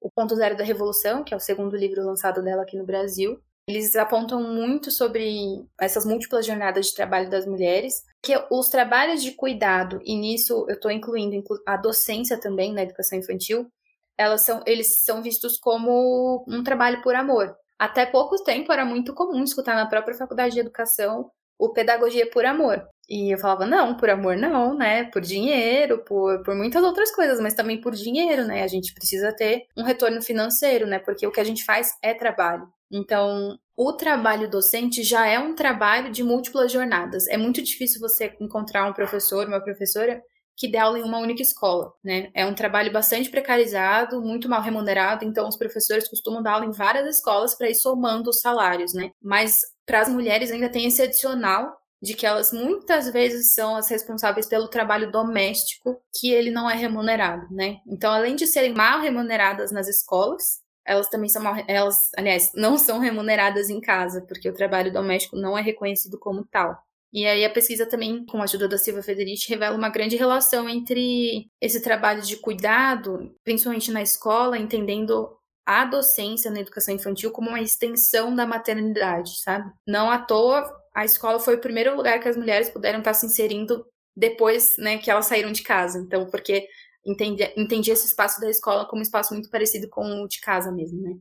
O 0.00 0.10
Ponto 0.14 0.34
Zero 0.34 0.56
da 0.56 0.64
Revolução, 0.64 1.22
que 1.22 1.34
é 1.34 1.36
o 1.36 1.40
segundo 1.40 1.76
livro 1.76 2.04
lançado 2.04 2.42
dela 2.42 2.62
aqui 2.62 2.76
no 2.76 2.86
Brasil. 2.86 3.40
Eles 3.68 3.94
apontam 3.94 4.42
muito 4.42 4.90
sobre 4.90 5.64
essas 5.80 6.04
múltiplas 6.04 6.44
jornadas 6.44 6.86
de 6.86 6.94
trabalho 6.94 7.30
das 7.30 7.46
mulheres, 7.46 8.04
que 8.20 8.34
os 8.50 8.68
trabalhos 8.68 9.22
de 9.22 9.32
cuidado, 9.32 10.00
e 10.04 10.16
nisso 10.16 10.66
eu 10.68 10.74
estou 10.74 10.90
incluindo 10.90 11.42
a 11.66 11.76
docência 11.76 12.40
também 12.40 12.72
na 12.72 12.82
educação 12.82 13.18
infantil, 13.18 13.70
elas 14.18 14.44
são, 14.44 14.62
eles 14.66 15.04
são 15.04 15.22
vistos 15.22 15.56
como 15.58 16.44
um 16.48 16.62
trabalho 16.62 17.02
por 17.02 17.14
amor. 17.14 17.56
Até 17.82 18.06
pouco 18.06 18.36
tempo 18.44 18.72
era 18.72 18.84
muito 18.84 19.12
comum 19.12 19.42
escutar 19.42 19.74
na 19.74 19.86
própria 19.86 20.16
faculdade 20.16 20.54
de 20.54 20.60
educação 20.60 21.28
o 21.58 21.72
pedagogia 21.72 22.30
por 22.30 22.46
amor. 22.46 22.80
E 23.08 23.34
eu 23.34 23.38
falava, 23.38 23.66
não, 23.66 23.96
por 23.96 24.08
amor 24.08 24.36
não, 24.36 24.72
né? 24.72 25.10
Por 25.10 25.20
dinheiro, 25.20 25.98
por, 26.04 26.44
por 26.44 26.54
muitas 26.54 26.84
outras 26.84 27.12
coisas, 27.12 27.40
mas 27.40 27.54
também 27.54 27.80
por 27.80 27.92
dinheiro, 27.92 28.44
né? 28.44 28.62
A 28.62 28.68
gente 28.68 28.94
precisa 28.94 29.34
ter 29.34 29.64
um 29.76 29.82
retorno 29.82 30.22
financeiro, 30.22 30.86
né? 30.86 31.00
Porque 31.00 31.26
o 31.26 31.32
que 31.32 31.40
a 31.40 31.44
gente 31.44 31.64
faz 31.64 31.90
é 32.00 32.14
trabalho. 32.14 32.68
Então, 32.88 33.58
o 33.76 33.92
trabalho 33.92 34.48
docente 34.48 35.02
já 35.02 35.26
é 35.26 35.40
um 35.40 35.56
trabalho 35.56 36.12
de 36.12 36.22
múltiplas 36.22 36.70
jornadas. 36.70 37.26
É 37.26 37.36
muito 37.36 37.60
difícil 37.60 38.00
você 38.00 38.32
encontrar 38.40 38.88
um 38.88 38.92
professor, 38.92 39.48
uma 39.48 39.60
professora 39.60 40.22
que 40.56 40.68
dê 40.68 40.78
aula 40.78 40.98
em 40.98 41.02
uma 41.02 41.18
única 41.18 41.42
escola, 41.42 41.92
né? 42.04 42.30
É 42.34 42.46
um 42.46 42.54
trabalho 42.54 42.92
bastante 42.92 43.30
precarizado, 43.30 44.20
muito 44.20 44.48
mal 44.48 44.62
remunerado, 44.62 45.24
então 45.24 45.48
os 45.48 45.56
professores 45.56 46.08
costumam 46.08 46.42
dar 46.42 46.52
aula 46.52 46.66
em 46.66 46.72
várias 46.72 47.16
escolas 47.16 47.54
para 47.54 47.70
ir 47.70 47.74
somando 47.74 48.30
os 48.30 48.40
salários, 48.40 48.92
né? 48.94 49.10
Mas 49.20 49.60
para 49.86 50.00
as 50.00 50.08
mulheres 50.08 50.50
ainda 50.50 50.68
tem 50.68 50.86
esse 50.86 51.02
adicional 51.02 51.76
de 52.02 52.14
que 52.14 52.26
elas 52.26 52.52
muitas 52.52 53.08
vezes 53.10 53.54
são 53.54 53.76
as 53.76 53.88
responsáveis 53.88 54.46
pelo 54.46 54.66
trabalho 54.68 55.10
doméstico, 55.10 56.02
que 56.12 56.32
ele 56.32 56.50
não 56.50 56.68
é 56.68 56.74
remunerado, 56.74 57.46
né? 57.50 57.76
Então, 57.86 58.12
além 58.12 58.34
de 58.34 58.46
serem 58.46 58.74
mal 58.74 59.00
remuneradas 59.00 59.70
nas 59.70 59.86
escolas, 59.86 60.60
elas 60.84 61.08
também 61.08 61.28
são 61.28 61.40
mal, 61.40 61.54
elas, 61.68 62.10
aliás, 62.16 62.50
não 62.54 62.76
são 62.76 62.98
remuneradas 62.98 63.70
em 63.70 63.80
casa, 63.80 64.20
porque 64.26 64.48
o 64.48 64.54
trabalho 64.54 64.92
doméstico 64.92 65.36
não 65.36 65.56
é 65.56 65.62
reconhecido 65.62 66.18
como 66.18 66.44
tal. 66.44 66.76
E 67.12 67.26
aí 67.26 67.44
a 67.44 67.50
pesquisa 67.50 67.84
também, 67.84 68.24
com 68.24 68.38
a 68.40 68.44
ajuda 68.44 68.66
da 68.66 68.78
Silva 68.78 69.02
Federici, 69.02 69.50
revela 69.50 69.76
uma 69.76 69.90
grande 69.90 70.16
relação 70.16 70.68
entre 70.68 71.46
esse 71.60 71.82
trabalho 71.82 72.22
de 72.22 72.36
cuidado, 72.38 73.34
principalmente 73.44 73.92
na 73.92 74.00
escola, 74.00 74.58
entendendo 74.58 75.36
a 75.66 75.84
docência 75.84 76.50
na 76.50 76.60
educação 76.60 76.94
infantil 76.94 77.30
como 77.30 77.48
uma 77.50 77.60
extensão 77.60 78.34
da 78.34 78.46
maternidade, 78.46 79.40
sabe? 79.42 79.70
Não 79.86 80.10
à 80.10 80.18
toa, 80.18 80.64
a 80.94 81.04
escola 81.04 81.38
foi 81.38 81.56
o 81.56 81.60
primeiro 81.60 81.94
lugar 81.96 82.18
que 82.20 82.28
as 82.28 82.36
mulheres 82.36 82.70
puderam 82.70 82.98
estar 83.00 83.14
se 83.14 83.26
inserindo 83.26 83.84
depois, 84.16 84.70
né, 84.78 84.98
que 84.98 85.10
elas 85.10 85.26
saíram 85.26 85.52
de 85.52 85.62
casa. 85.62 85.98
Então, 85.98 86.28
porque 86.30 86.66
entendi, 87.04 87.44
entendi 87.56 87.90
esse 87.90 88.06
espaço 88.06 88.40
da 88.40 88.48
escola 88.50 88.86
como 88.86 89.00
um 89.00 89.02
espaço 89.02 89.34
muito 89.34 89.50
parecido 89.50 89.88
com 89.88 90.02
o 90.22 90.28
de 90.28 90.40
casa 90.40 90.72
mesmo, 90.72 91.00
né? 91.02 91.14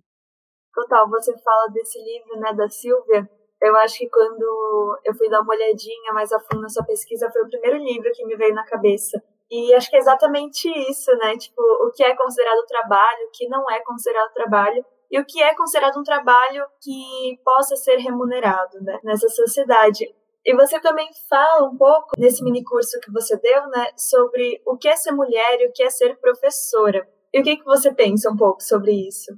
Total, 0.73 1.09
você 1.09 1.33
fala 1.43 1.67
desse 1.73 1.99
livro, 2.01 2.39
né, 2.39 2.53
da 2.53 2.69
Silvia, 2.69 3.29
eu 3.61 3.75
acho 3.77 3.97
que 3.97 4.09
quando 4.09 4.99
eu 5.05 5.13
fui 5.13 5.29
dar 5.29 5.41
uma 5.41 5.53
olhadinha 5.53 6.13
mais 6.13 6.31
a 6.31 6.39
fundo 6.39 6.61
nessa 6.61 6.83
pesquisa, 6.83 7.29
foi 7.31 7.43
o 7.43 7.49
primeiro 7.49 7.77
livro 7.77 8.11
que 8.13 8.25
me 8.25 8.35
veio 8.35 8.55
na 8.55 8.65
cabeça. 8.65 9.21
E 9.51 9.73
acho 9.75 9.89
que 9.89 9.95
é 9.97 9.99
exatamente 9.99 10.67
isso, 10.89 11.11
né? 11.17 11.37
Tipo, 11.37 11.61
o 11.85 11.91
que 11.91 12.03
é 12.03 12.15
considerado 12.15 12.65
trabalho, 12.65 13.27
o 13.27 13.31
que 13.31 13.47
não 13.47 13.69
é 13.69 13.79
considerado 13.81 14.33
trabalho, 14.33 14.83
e 15.11 15.19
o 15.19 15.25
que 15.25 15.43
é 15.43 15.53
considerado 15.53 15.99
um 15.99 16.03
trabalho 16.03 16.65
que 16.81 17.37
possa 17.43 17.75
ser 17.75 17.97
remunerado, 17.97 18.81
né? 18.81 18.99
Nessa 19.03 19.27
sociedade. 19.27 20.11
E 20.43 20.55
você 20.55 20.79
também 20.79 21.09
fala 21.29 21.67
um 21.67 21.77
pouco, 21.77 22.13
nesse 22.17 22.43
mini 22.43 22.63
curso 22.63 22.99
que 22.99 23.11
você 23.11 23.37
deu, 23.37 23.67
né? 23.67 23.87
Sobre 23.95 24.61
o 24.65 24.77
que 24.77 24.87
é 24.87 24.95
ser 24.95 25.11
mulher 25.11 25.59
e 25.59 25.67
o 25.67 25.71
que 25.71 25.83
é 25.83 25.89
ser 25.89 26.17
professora. 26.17 27.07
E 27.33 27.41
o 27.41 27.43
que, 27.43 27.57
que 27.57 27.65
você 27.65 27.93
pensa 27.93 28.31
um 28.31 28.37
pouco 28.37 28.63
sobre 28.63 28.91
isso? 28.91 29.37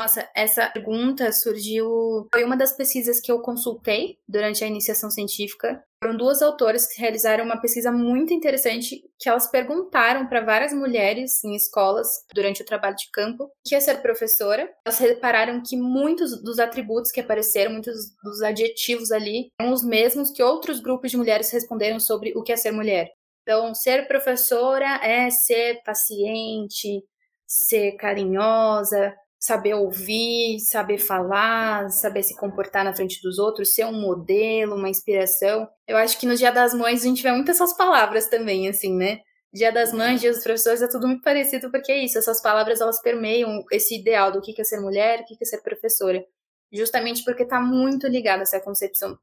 Nossa, 0.00 0.26
essa 0.34 0.66
pergunta 0.70 1.30
surgiu. 1.30 2.26
Foi 2.32 2.42
uma 2.42 2.56
das 2.56 2.72
pesquisas 2.72 3.20
que 3.20 3.30
eu 3.30 3.42
consultei 3.42 4.16
durante 4.26 4.64
a 4.64 4.66
iniciação 4.66 5.10
científica. 5.10 5.84
Foram 6.02 6.16
duas 6.16 6.40
autoras 6.40 6.86
que 6.86 6.98
realizaram 6.98 7.44
uma 7.44 7.60
pesquisa 7.60 7.92
muito 7.92 8.32
interessante 8.32 9.02
que 9.18 9.28
elas 9.28 9.50
perguntaram 9.50 10.26
para 10.26 10.40
várias 10.40 10.72
mulheres 10.72 11.44
em 11.44 11.54
escolas 11.54 12.08
durante 12.34 12.62
o 12.62 12.64
trabalho 12.64 12.96
de 12.96 13.10
campo 13.12 13.44
o 13.44 13.50
que 13.62 13.74
é 13.74 13.80
ser 13.80 14.00
professora. 14.00 14.72
Elas 14.86 14.98
repararam 14.98 15.62
que 15.62 15.76
muitos 15.76 16.42
dos 16.42 16.58
atributos 16.58 17.12
que 17.12 17.20
apareceram, 17.20 17.72
muitos 17.72 18.16
dos 18.24 18.40
adjetivos 18.40 19.12
ali, 19.12 19.52
eram 19.60 19.70
os 19.70 19.84
mesmos 19.84 20.30
que 20.30 20.42
outros 20.42 20.80
grupos 20.80 21.10
de 21.10 21.18
mulheres 21.18 21.50
responderam 21.50 22.00
sobre 22.00 22.32
o 22.34 22.42
que 22.42 22.52
é 22.52 22.56
ser 22.56 22.70
mulher. 22.70 23.12
Então, 23.42 23.74
ser 23.74 24.08
professora 24.08 24.98
é 25.04 25.28
ser 25.28 25.82
paciente, 25.84 27.04
ser 27.46 27.92
carinhosa, 27.96 29.14
saber 29.40 29.72
ouvir, 29.72 30.60
saber 30.60 30.98
falar, 30.98 31.88
saber 31.88 32.22
se 32.22 32.36
comportar 32.36 32.84
na 32.84 32.94
frente 32.94 33.22
dos 33.22 33.38
outros, 33.38 33.74
ser 33.74 33.86
um 33.86 33.98
modelo, 33.98 34.76
uma 34.76 34.90
inspiração. 34.90 35.66
Eu 35.88 35.96
acho 35.96 36.20
que 36.20 36.26
no 36.26 36.36
Dia 36.36 36.52
das 36.52 36.74
Mães 36.74 37.00
a 37.00 37.06
gente 37.06 37.22
vê 37.22 37.32
muitas 37.32 37.56
essas 37.56 37.74
palavras 37.74 38.28
também, 38.28 38.68
assim, 38.68 38.94
né? 38.94 39.20
Dia 39.52 39.72
das 39.72 39.92
Mães, 39.92 40.20
Dia 40.20 40.30
dos 40.30 40.44
Professores, 40.44 40.82
é 40.82 40.88
tudo 40.88 41.08
muito 41.08 41.22
parecido, 41.22 41.70
porque 41.70 41.90
é 41.90 42.04
isso, 42.04 42.18
essas 42.18 42.40
palavras 42.42 42.80
elas 42.82 43.00
permeiam 43.00 43.64
esse 43.72 43.98
ideal 43.98 44.30
do 44.30 44.42
que 44.42 44.60
é 44.60 44.64
ser 44.64 44.78
mulher, 44.78 45.20
o 45.22 45.24
que 45.24 45.36
é 45.40 45.44
ser 45.44 45.62
professora. 45.62 46.22
Justamente 46.70 47.24
porque 47.24 47.42
está 47.42 47.60
muito 47.60 48.06
ligado 48.06 48.42
essa 48.42 48.60
concepção 48.60 49.18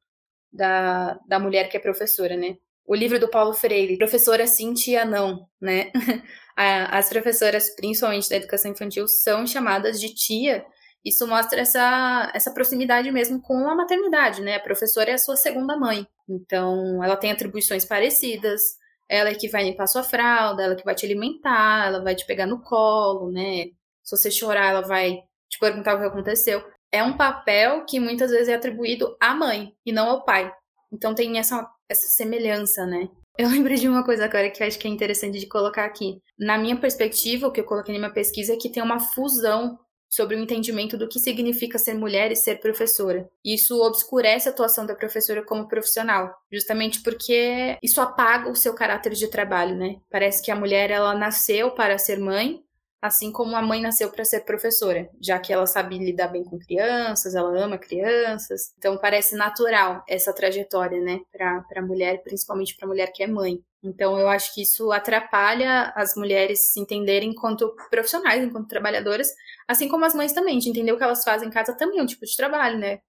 da, 0.51 1.13
da 1.27 1.39
mulher 1.39 1.69
que 1.69 1.77
é 1.77 1.80
professora, 1.80 2.36
né? 2.36 2.58
O 2.86 2.95
livro 2.95 3.19
do 3.19 3.30
Paulo 3.30 3.53
Freire, 3.53 3.97
Professora 3.97 4.47
Sim, 4.47 4.73
Tia 4.73 5.06
Não, 5.06 5.47
né? 5.62 5.91
as 6.57 7.09
professoras, 7.09 7.69
principalmente 7.75 8.29
da 8.29 8.37
educação 8.37 8.71
infantil, 8.71 9.07
são 9.07 9.45
chamadas 9.45 9.99
de 9.99 10.13
tia. 10.13 10.65
Isso 11.05 11.27
mostra 11.27 11.61
essa, 11.61 12.31
essa 12.33 12.51
proximidade 12.51 13.11
mesmo 13.11 13.41
com 13.41 13.69
a 13.69 13.75
maternidade, 13.75 14.41
né? 14.41 14.55
A 14.55 14.59
professora 14.59 15.11
é 15.11 15.13
a 15.13 15.17
sua 15.19 15.35
segunda 15.35 15.77
mãe. 15.77 16.07
Então, 16.27 17.03
ela 17.03 17.15
tem 17.15 17.31
atribuições 17.31 17.85
parecidas. 17.85 18.61
Ela 19.07 19.29
é 19.29 19.35
que 19.35 19.47
vai 19.47 19.63
limpar 19.63 19.87
sua 19.87 20.03
fralda, 20.03 20.63
ela 20.63 20.73
é 20.73 20.75
que 20.75 20.83
vai 20.83 20.95
te 20.95 21.05
alimentar, 21.05 21.87
ela 21.87 22.03
vai 22.03 22.15
te 22.15 22.25
pegar 22.25 22.45
no 22.45 22.61
colo, 22.61 23.31
né? 23.31 23.67
Se 24.03 24.17
você 24.17 24.31
chorar, 24.31 24.71
ela 24.71 24.81
vai 24.81 25.21
te 25.49 25.59
perguntar 25.59 25.95
o 25.95 25.99
que 25.99 26.05
aconteceu. 26.05 26.61
É 26.91 27.03
um 27.03 27.15
papel 27.15 27.85
que 27.85 27.99
muitas 27.99 28.31
vezes 28.31 28.49
é 28.49 28.55
atribuído 28.55 29.15
à 29.21 29.33
mãe 29.33 29.73
e 29.85 29.91
não 29.91 30.09
ao 30.09 30.25
pai. 30.25 30.51
Então 30.91 31.13
tem 31.13 31.37
essa, 31.37 31.69
essa 31.87 32.07
semelhança, 32.07 32.85
né? 32.85 33.09
Eu 33.38 33.47
lembro 33.50 33.76
de 33.76 33.88
uma 33.88 34.04
coisa 34.04 34.26
agora 34.26 34.50
que 34.50 34.62
eu 34.62 34.67
acho 34.67 34.80
que 34.80 34.88
é 34.88 34.91
interessante 34.91 35.39
de 35.39 35.47
colocar 35.47 35.86
aqui. 35.86 36.21
Na 36.38 36.58
minha 36.58 36.76
perspectiva, 36.76 37.47
o 37.47 37.52
que 37.52 37.60
eu 37.60 37.65
coloquei 37.65 37.93
na 37.93 38.00
minha 38.00 38.13
pesquisa 38.13 38.54
é 38.54 38.58
que 38.58 38.69
tem 38.69 38.82
uma 38.82 39.00
fusão 39.00 39.78
sobre 40.10 40.36
o 40.36 40.39
entendimento 40.39 40.97
do 40.97 41.08
que 41.08 41.19
significa 41.19 41.78
ser 41.78 41.93
mulher 41.93 42.32
e 42.32 42.36
ser 42.36 42.60
professora. 42.60 43.30
Isso 43.43 43.80
obscurece 43.82 44.47
a 44.47 44.52
atuação 44.52 44.86
da 44.86 44.95
professora 44.95 45.43
como 45.43 45.67
profissional, 45.67 46.34
justamente 46.52 47.02
porque 47.02 47.78
isso 47.84 48.00
apaga 48.00 48.50
o 48.50 48.56
seu 48.56 48.73
caráter 48.73 49.13
de 49.13 49.28
trabalho, 49.28 49.76
né? 49.76 49.97
Parece 50.10 50.41
que 50.41 50.50
a 50.50 50.56
mulher 50.56 50.89
ela 50.91 51.13
nasceu 51.13 51.71
para 51.71 51.97
ser 51.97 52.19
mãe 52.19 52.62
Assim 52.99 53.31
como 53.31 53.55
a 53.55 53.62
mãe 53.62 53.79
nasceu 53.79 54.12
para 54.12 54.25
ser 54.25 54.41
professora, 54.41 55.07
já 55.21 55.38
que 55.39 55.53
ela 55.53 55.67
sabe 55.67 55.99
lidar 55.99 56.29
bem 56.29 56.43
com 56.43 56.57
crianças, 56.57 57.36
ela 57.36 57.55
ama 57.55 57.77
crianças. 57.77 58.73
Então 58.77 58.97
parece 58.97 59.36
natural 59.36 60.03
essa 60.10 60.33
trajetória, 60.33 60.99
né, 60.99 61.19
para 61.31 61.63
a 61.75 61.81
mulher, 61.81 62.23
principalmente 62.23 62.75
para 62.75 62.88
a 62.88 62.89
mulher 62.89 63.12
que 63.13 63.21
é 63.21 63.27
mãe. 63.27 63.60
Então 63.83 64.19
eu 64.19 64.27
acho 64.27 64.53
que 64.53 64.63
isso 64.63 64.91
atrapalha 64.91 65.93
as 65.95 66.15
mulheres 66.15 66.71
se 66.73 66.79
entenderem 66.79 67.29
enquanto 67.29 67.75
profissionais, 67.91 68.43
enquanto 68.43 68.67
trabalhadoras, 68.67 69.27
assim 69.67 69.88
como 69.88 70.03
as 70.03 70.15
mães 70.15 70.33
também, 70.33 70.57
de 70.57 70.69
entender 70.69 70.91
o 70.91 70.97
que 70.97 71.03
elas 71.03 71.23
fazem 71.23 71.47
em 71.49 71.51
casa 71.51 71.77
também 71.77 71.99
é 71.99 72.01
um 72.03 72.07
tipo 72.07 72.25
de 72.25 72.36
trabalho, 72.36 72.79
né? 72.79 72.99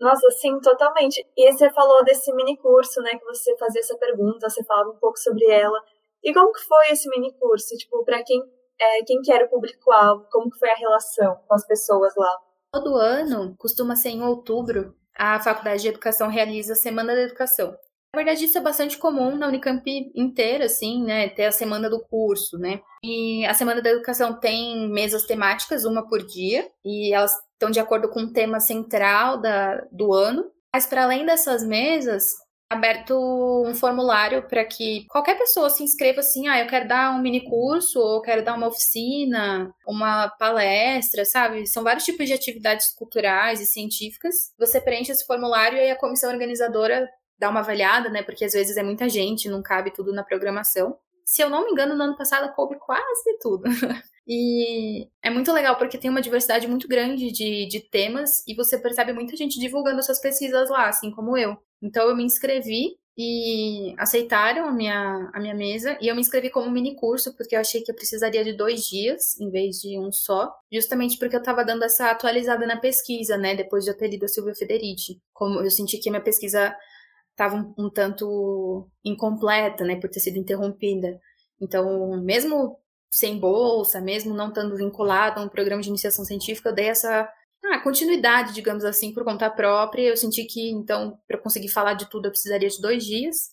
Nossa, 0.00 0.30
sim, 0.40 0.58
totalmente. 0.60 1.24
E 1.36 1.52
você 1.52 1.70
falou 1.70 2.04
desse 2.04 2.32
mini 2.34 2.56
curso, 2.56 3.00
né, 3.02 3.10
que 3.10 3.24
você 3.24 3.56
fazia 3.56 3.80
essa 3.80 3.96
pergunta, 3.98 4.48
você 4.48 4.64
falava 4.64 4.90
um 4.90 4.98
pouco 4.98 5.18
sobre 5.18 5.44
ela. 5.50 5.78
E 6.22 6.32
como 6.32 6.52
que 6.52 6.60
foi 6.60 6.90
esse 6.90 7.08
mini 7.08 7.32
curso? 7.34 7.76
Tipo, 7.76 8.04
para 8.04 8.22
quem 8.24 8.40
é, 8.82 9.04
quem 9.04 9.20
que 9.22 9.32
era 9.32 9.46
o 9.46 9.48
público-alvo, 9.48 10.26
como 10.30 10.50
que 10.50 10.58
foi 10.58 10.70
a 10.70 10.76
relação 10.76 11.36
com 11.46 11.54
as 11.54 11.66
pessoas 11.66 12.12
lá. 12.16 12.32
Todo 12.72 12.96
ano, 12.96 13.54
costuma 13.58 13.94
ser 13.94 14.10
em 14.10 14.22
outubro, 14.22 14.94
a 15.16 15.38
Faculdade 15.40 15.82
de 15.82 15.88
Educação 15.88 16.28
realiza 16.28 16.72
a 16.72 16.76
Semana 16.76 17.14
da 17.14 17.22
Educação. 17.22 17.76
Na 18.14 18.22
verdade, 18.22 18.44
isso 18.44 18.58
é 18.58 18.60
bastante 18.60 18.98
comum 18.98 19.36
na 19.36 19.48
Unicamp 19.48 19.82
inteira, 20.14 20.66
assim, 20.66 21.02
né? 21.02 21.30
Ter 21.30 21.46
a 21.46 21.52
semana 21.52 21.88
do 21.88 21.98
curso, 21.98 22.58
né? 22.58 22.82
E 23.02 23.44
a 23.46 23.54
Semana 23.54 23.80
da 23.80 23.88
Educação 23.88 24.38
tem 24.38 24.90
mesas 24.90 25.24
temáticas, 25.24 25.86
uma 25.86 26.06
por 26.06 26.22
dia, 26.22 26.70
e 26.84 27.14
elas 27.14 27.32
estão 27.52 27.70
de 27.70 27.80
acordo 27.80 28.10
com 28.10 28.20
o 28.20 28.32
tema 28.32 28.60
central 28.60 29.40
da, 29.40 29.82
do 29.90 30.12
ano. 30.12 30.44
Mas, 30.74 30.84
para 30.86 31.04
além 31.04 31.24
dessas 31.24 31.64
mesas, 31.64 32.32
aberto 32.72 33.14
um 33.66 33.74
formulário 33.74 34.42
para 34.48 34.64
que 34.64 35.06
qualquer 35.08 35.38
pessoa 35.38 35.70
se 35.70 35.82
inscreva 35.82 36.20
assim, 36.20 36.48
ah, 36.48 36.60
eu 36.60 36.66
quero 36.66 36.88
dar 36.88 37.14
um 37.14 37.20
mini 37.20 37.44
curso, 37.44 37.98
ou 38.00 38.20
quero 38.20 38.44
dar 38.44 38.54
uma 38.54 38.68
oficina, 38.68 39.72
uma 39.86 40.28
palestra, 40.28 41.24
sabe? 41.24 41.66
São 41.66 41.82
vários 41.82 42.04
tipos 42.04 42.26
de 42.26 42.32
atividades 42.34 42.94
culturais 42.94 43.60
e 43.60 43.66
científicas. 43.66 44.52
Você 44.58 44.80
preenche 44.80 45.12
esse 45.12 45.26
formulário 45.26 45.78
e 45.78 45.90
a 45.90 45.98
comissão 45.98 46.30
organizadora 46.30 47.08
dá 47.38 47.48
uma 47.48 47.60
avaliada, 47.60 48.08
né? 48.08 48.22
Porque 48.22 48.44
às 48.44 48.52
vezes 48.52 48.76
é 48.76 48.82
muita 48.82 49.08
gente, 49.08 49.48
não 49.48 49.62
cabe 49.62 49.92
tudo 49.92 50.12
na 50.12 50.22
programação. 50.22 50.96
Se 51.24 51.42
eu 51.42 51.48
não 51.48 51.64
me 51.64 51.72
engano, 51.72 51.94
no 51.94 52.04
ano 52.04 52.16
passado 52.16 52.52
coube 52.54 52.76
quase 52.78 53.38
tudo. 53.40 53.64
E 54.26 55.08
é 55.22 55.30
muito 55.30 55.52
legal 55.52 55.76
porque 55.76 55.98
tem 55.98 56.10
uma 56.10 56.22
diversidade 56.22 56.68
muito 56.68 56.86
grande 56.86 57.32
de, 57.32 57.66
de 57.66 57.80
temas 57.80 58.46
e 58.46 58.54
você 58.54 58.78
percebe 58.78 59.12
muita 59.12 59.36
gente 59.36 59.58
divulgando 59.58 60.02
suas 60.02 60.20
pesquisas 60.20 60.70
lá, 60.70 60.88
assim 60.88 61.10
como 61.10 61.36
eu. 61.36 61.56
Então 61.82 62.08
eu 62.08 62.16
me 62.16 62.24
inscrevi 62.24 62.96
e 63.18 63.94
aceitaram 63.98 64.66
a 64.66 64.72
minha, 64.72 65.30
a 65.34 65.40
minha 65.40 65.54
mesa 65.54 65.98
e 66.00 66.08
eu 66.08 66.14
me 66.14 66.20
inscrevi 66.20 66.50
como 66.50 66.70
mini 66.70 66.94
curso 66.96 67.36
porque 67.36 67.54
eu 67.54 67.60
achei 67.60 67.82
que 67.82 67.90
eu 67.90 67.94
precisaria 67.94 68.42
de 68.44 68.52
dois 68.52 68.86
dias 68.86 69.38
em 69.40 69.50
vez 69.50 69.80
de 69.80 69.98
um 69.98 70.10
só, 70.10 70.50
justamente 70.72 71.18
porque 71.18 71.36
eu 71.36 71.40
estava 71.40 71.64
dando 71.64 71.84
essa 71.84 72.10
atualizada 72.10 72.66
na 72.66 72.80
pesquisa, 72.80 73.36
né, 73.36 73.54
depois 73.54 73.84
de 73.84 73.90
eu 73.90 73.96
ter 73.96 74.08
lido 74.08 74.24
a 74.24 74.28
Silvia 74.28 74.54
Federici. 74.54 75.20
Como 75.32 75.60
eu 75.60 75.70
senti 75.70 75.98
que 75.98 76.08
a 76.08 76.12
minha 76.12 76.22
pesquisa 76.22 76.74
estava 77.32 77.56
um, 77.56 77.74
um 77.86 77.90
tanto 77.90 78.88
incompleta, 79.04 79.84
né, 79.84 79.96
por 79.96 80.08
ter 80.08 80.20
sido 80.20 80.38
interrompida. 80.38 81.20
Então, 81.60 82.20
mesmo 82.22 82.78
sem 83.12 83.38
bolsa, 83.38 84.00
mesmo 84.00 84.34
não 84.34 84.48
estando 84.48 84.74
vinculado 84.74 85.38
a 85.38 85.44
um 85.44 85.48
programa 85.48 85.82
de 85.82 85.90
iniciação 85.90 86.24
científica, 86.24 86.70
eu 86.70 86.74
dei 86.74 86.86
essa 86.86 87.28
ah, 87.62 87.78
continuidade, 87.80 88.54
digamos 88.54 88.84
assim, 88.86 89.12
por 89.12 89.22
conta 89.22 89.50
própria. 89.50 90.08
Eu 90.08 90.16
senti 90.16 90.44
que, 90.44 90.70
então, 90.70 91.18
para 91.28 91.38
conseguir 91.38 91.68
falar 91.68 91.92
de 91.92 92.08
tudo, 92.08 92.26
eu 92.26 92.30
precisaria 92.30 92.68
de 92.68 92.80
dois 92.80 93.04
dias. 93.04 93.50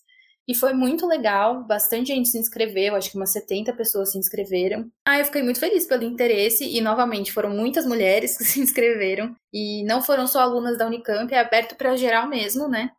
E 0.48 0.54
foi 0.54 0.72
muito 0.72 1.06
legal, 1.06 1.64
bastante 1.64 2.08
gente 2.08 2.28
se 2.28 2.38
inscreveu, 2.38 2.96
acho 2.96 3.10
que 3.10 3.16
umas 3.16 3.30
70 3.30 3.72
pessoas 3.74 4.10
se 4.10 4.18
inscreveram. 4.18 4.90
Ah, 5.06 5.18
eu 5.18 5.24
fiquei 5.26 5.42
muito 5.42 5.60
feliz 5.60 5.86
pelo 5.86 6.02
interesse 6.02 6.64
e, 6.64 6.80
novamente, 6.80 7.30
foram 7.30 7.50
muitas 7.50 7.86
mulheres 7.86 8.36
que 8.38 8.44
se 8.44 8.60
inscreveram. 8.60 9.36
E 9.52 9.84
não 9.84 10.02
foram 10.02 10.26
só 10.26 10.40
alunas 10.40 10.78
da 10.78 10.86
Unicamp, 10.86 11.32
é 11.32 11.38
aberto 11.38 11.76
para 11.76 11.94
geral 11.96 12.26
mesmo, 12.26 12.66
né? 12.66 12.90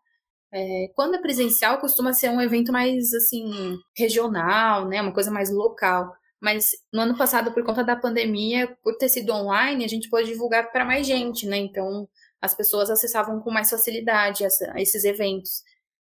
É, 0.54 0.92
quando 0.96 1.16
é 1.16 1.22
presencial, 1.22 1.80
costuma 1.80 2.14
ser 2.14 2.30
um 2.30 2.42
evento 2.42 2.72
mais, 2.72 3.14
assim, 3.14 3.78
regional, 3.98 4.88
né? 4.88 5.02
Uma 5.02 5.14
coisa 5.14 5.32
mais 5.32 5.52
local. 5.52 6.14
Mas 6.42 6.72
no 6.92 7.02
ano 7.02 7.18
passado, 7.18 7.54
por 7.54 7.64
conta 7.64 7.84
da 7.84 7.96
pandemia, 7.96 8.76
por 8.84 8.98
ter 8.98 9.10
sido 9.10 9.32
online, 9.32 9.86
a 9.86 9.88
gente 9.88 10.10
pôde 10.10 10.28
divulgar 10.30 10.72
para 10.72 10.84
mais 10.84 11.06
gente, 11.06 11.46
né? 11.48 11.58
Então, 11.58 12.10
as 12.42 12.56
pessoas 12.56 12.90
acessavam 12.90 13.40
com 13.40 13.52
mais 13.52 13.70
facilidade 13.70 14.44
essa, 14.44 14.74
esses 14.78 15.04
eventos. 15.04 15.64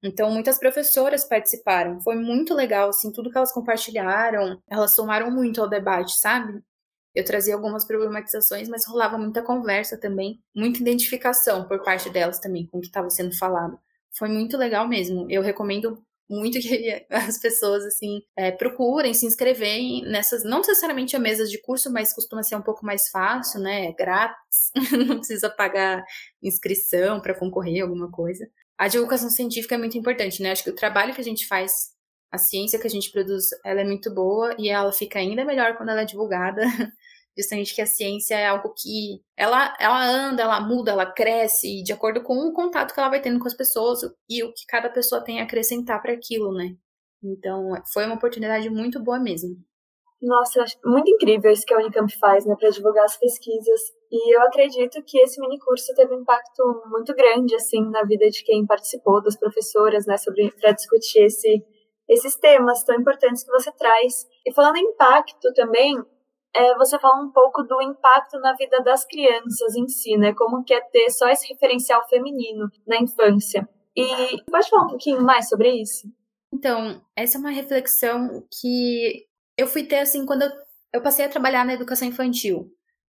Então, 0.02 0.30
muitas 0.30 0.58
professoras 0.58 1.24
participaram. 1.24 2.00
Foi 2.00 2.14
muito 2.14 2.54
legal, 2.54 2.90
assim, 2.90 3.10
tudo 3.10 3.30
que 3.30 3.38
elas 3.38 3.52
compartilharam, 3.52 4.62
elas 4.68 4.94
somaram 4.94 5.30
muito 5.30 5.60
ao 5.60 5.68
debate, 5.68 6.12
sabe? 6.18 6.62
Eu 7.14 7.24
trazia 7.24 7.54
algumas 7.54 7.84
problematizações, 7.86 8.68
mas 8.68 8.86
rolava 8.86 9.18
muita 9.18 9.42
conversa 9.42 9.98
também, 9.98 10.40
muita 10.54 10.80
identificação 10.80 11.66
por 11.66 11.82
parte 11.82 12.10
delas 12.10 12.38
também 12.38 12.66
com 12.66 12.78
o 12.78 12.80
que 12.80 12.86
estava 12.86 13.10
sendo 13.10 13.36
falado. 13.36 13.78
Foi 14.16 14.28
muito 14.28 14.56
legal 14.56 14.86
mesmo. 14.86 15.26
Eu 15.28 15.42
recomendo 15.42 16.00
muito 16.28 16.60
que 16.60 17.06
as 17.10 17.38
pessoas, 17.38 17.84
assim, 17.84 18.20
é, 18.36 18.50
procurem 18.50 19.14
se 19.14 19.26
inscrever 19.26 20.02
nessas, 20.02 20.44
não 20.44 20.58
necessariamente 20.58 21.16
a 21.16 21.18
mesas 21.18 21.50
de 21.50 21.60
curso, 21.60 21.92
mas 21.92 22.12
costuma 22.12 22.42
ser 22.42 22.56
um 22.56 22.62
pouco 22.62 22.84
mais 22.84 23.08
fácil, 23.08 23.60
né? 23.60 23.86
É 23.86 23.92
grátis, 23.92 24.70
não 25.06 25.18
precisa 25.18 25.48
pagar 25.48 26.04
inscrição 26.42 27.20
para 27.20 27.34
concorrer 27.34 27.82
alguma 27.82 28.10
coisa. 28.10 28.48
A 28.76 28.88
divulgação 28.88 29.30
científica 29.30 29.74
é 29.74 29.78
muito 29.78 29.98
importante, 29.98 30.42
né? 30.42 30.52
Acho 30.52 30.64
que 30.64 30.70
o 30.70 30.74
trabalho 30.74 31.14
que 31.14 31.20
a 31.20 31.24
gente 31.24 31.46
faz, 31.46 31.72
a 32.30 32.38
ciência 32.38 32.78
que 32.78 32.86
a 32.86 32.90
gente 32.90 33.10
produz, 33.10 33.46
ela 33.64 33.80
é 33.80 33.84
muito 33.84 34.12
boa 34.14 34.54
e 34.58 34.68
ela 34.68 34.92
fica 34.92 35.18
ainda 35.18 35.44
melhor 35.44 35.76
quando 35.76 35.88
ela 35.88 36.02
é 36.02 36.04
divulgada. 36.04 36.62
justamente 37.38 37.74
que 37.74 37.80
a 37.80 37.86
ciência 37.86 38.34
é 38.34 38.48
algo 38.48 38.74
que 38.76 39.22
ela, 39.36 39.76
ela 39.78 40.04
anda, 40.04 40.42
ela 40.42 40.60
muda, 40.60 40.90
ela 40.90 41.06
cresce 41.06 41.82
de 41.84 41.92
acordo 41.92 42.22
com 42.22 42.34
o 42.34 42.52
contato 42.52 42.92
que 42.92 42.98
ela 42.98 43.08
vai 43.08 43.22
tendo 43.22 43.38
com 43.38 43.46
as 43.46 43.54
pessoas 43.54 44.00
e 44.28 44.42
o 44.42 44.52
que 44.52 44.66
cada 44.66 44.90
pessoa 44.90 45.22
tem 45.22 45.40
a 45.40 45.44
acrescentar 45.44 46.02
para 46.02 46.12
aquilo, 46.12 46.52
né? 46.52 46.74
Então, 47.22 47.70
foi 47.92 48.06
uma 48.06 48.16
oportunidade 48.16 48.68
muito 48.68 49.00
boa 49.00 49.20
mesmo. 49.20 49.56
Nossa, 50.20 50.64
muito 50.84 51.08
incrível 51.08 51.52
isso 51.52 51.64
que 51.64 51.72
a 51.72 51.78
Unicamp 51.78 52.12
faz, 52.18 52.44
né, 52.44 52.56
para 52.58 52.70
divulgar 52.70 53.04
as 53.04 53.16
pesquisas. 53.16 53.80
E 54.10 54.34
eu 54.34 54.42
acredito 54.42 55.00
que 55.04 55.18
esse 55.20 55.40
mini 55.40 55.60
curso 55.60 55.94
teve 55.94 56.12
um 56.12 56.22
impacto 56.22 56.82
muito 56.86 57.14
grande, 57.14 57.54
assim, 57.54 57.88
na 57.88 58.02
vida 58.02 58.28
de 58.28 58.42
quem 58.42 58.66
participou, 58.66 59.22
das 59.22 59.38
professoras, 59.38 60.06
né, 60.06 60.16
sobre 60.16 60.50
para 60.60 60.72
discutir 60.72 61.20
esse, 61.20 61.64
esses 62.08 62.34
temas 62.36 62.82
tão 62.82 62.96
importantes 62.96 63.44
que 63.44 63.50
você 63.52 63.70
traz. 63.70 64.26
E 64.44 64.52
falando 64.52 64.76
em 64.78 64.90
impacto 64.90 65.52
também, 65.54 66.02
é, 66.58 66.74
você 66.76 66.98
fala 66.98 67.22
um 67.22 67.30
pouco 67.30 67.62
do 67.62 67.80
impacto 67.80 68.38
na 68.40 68.52
vida 68.54 68.82
das 68.82 69.04
crianças 69.04 69.76
em 69.76 69.86
si, 69.86 70.16
né? 70.16 70.34
Como 70.34 70.64
que 70.64 70.74
é 70.74 70.80
ter 70.80 71.08
só 71.10 71.28
esse 71.28 71.46
referencial 71.46 72.06
feminino 72.08 72.68
na 72.86 72.96
infância. 72.98 73.68
E 73.96 74.42
pode 74.50 74.68
falar 74.68 74.84
um 74.84 74.88
pouquinho 74.88 75.22
mais 75.22 75.48
sobre 75.48 75.70
isso? 75.70 76.08
Então, 76.52 77.00
essa 77.14 77.38
é 77.38 77.40
uma 77.40 77.50
reflexão 77.50 78.44
que 78.60 79.26
eu 79.56 79.66
fui 79.66 79.84
ter 79.84 79.98
assim 79.98 80.26
quando 80.26 80.42
eu, 80.42 80.50
eu 80.94 81.02
passei 81.02 81.24
a 81.24 81.28
trabalhar 81.28 81.64
na 81.64 81.74
educação 81.74 82.08
infantil. 82.08 82.72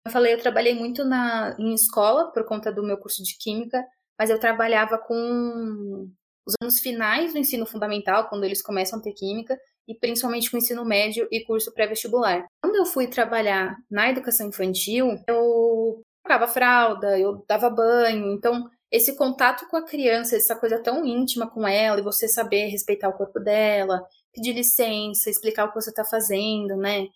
Eu 0.05 0.13
falei, 0.13 0.35
eu 0.35 0.41
trabalhei 0.41 0.75
muito 0.75 1.05
na, 1.05 1.57
em 1.59 1.75
escola 1.75 2.31
por 2.33 2.45
conta 2.45 2.73
do 2.73 2.83
meu 2.83 2.99
curso 2.99 3.23
de 3.23 3.37
química, 3.39 3.83
mas 4.19 4.29
eu 4.31 4.39
trabalhava 4.39 4.99
com 4.99 6.11
os 6.47 6.55
anos 6.63 6.81
finais 6.81 7.33
do 7.33 7.39
ensino 7.39 7.65
fundamental, 7.65 8.29
quando 8.29 8.45
eles 8.45 8.63
começam 8.63 8.99
a 8.99 9.03
ter 9.03 9.13
química, 9.13 9.59
e 9.87 9.95
principalmente 9.95 10.51
com 10.51 10.57
ensino 10.57 10.85
médio 10.85 11.27
e 11.31 11.45
curso 11.45 11.73
pré-vestibular. 11.73 12.47
Quando 12.63 12.77
eu 12.77 12.87
fui 12.87 13.07
trabalhar 13.07 13.77
na 13.91 14.11
educação 14.11 14.49
infantil, 14.49 15.19
eu 15.27 16.03
trocava 16.23 16.47
fralda, 16.47 17.19
eu 17.19 17.45
dava 17.49 17.69
banho, 17.71 18.33
então 18.33 18.69
esse 18.91 19.17
contato 19.17 19.69
com 19.69 19.77
a 19.77 19.85
criança, 19.85 20.37
essa 20.37 20.57
coisa 20.57 20.83
tão 20.83 21.05
íntima 21.07 21.49
com 21.49 21.67
ela, 21.67 22.01
e 22.01 22.03
você 22.03 22.27
saber 22.27 22.67
respeitar 22.67 23.09
o 23.09 23.17
corpo 23.17 23.39
dela, 23.39 24.05
pedir 24.33 24.53
licença, 24.53 25.31
explicar 25.31 25.65
o 25.65 25.69
que 25.69 25.81
você 25.81 25.91
está 25.91 26.05
fazendo, 26.05 26.77
né? 26.77 27.07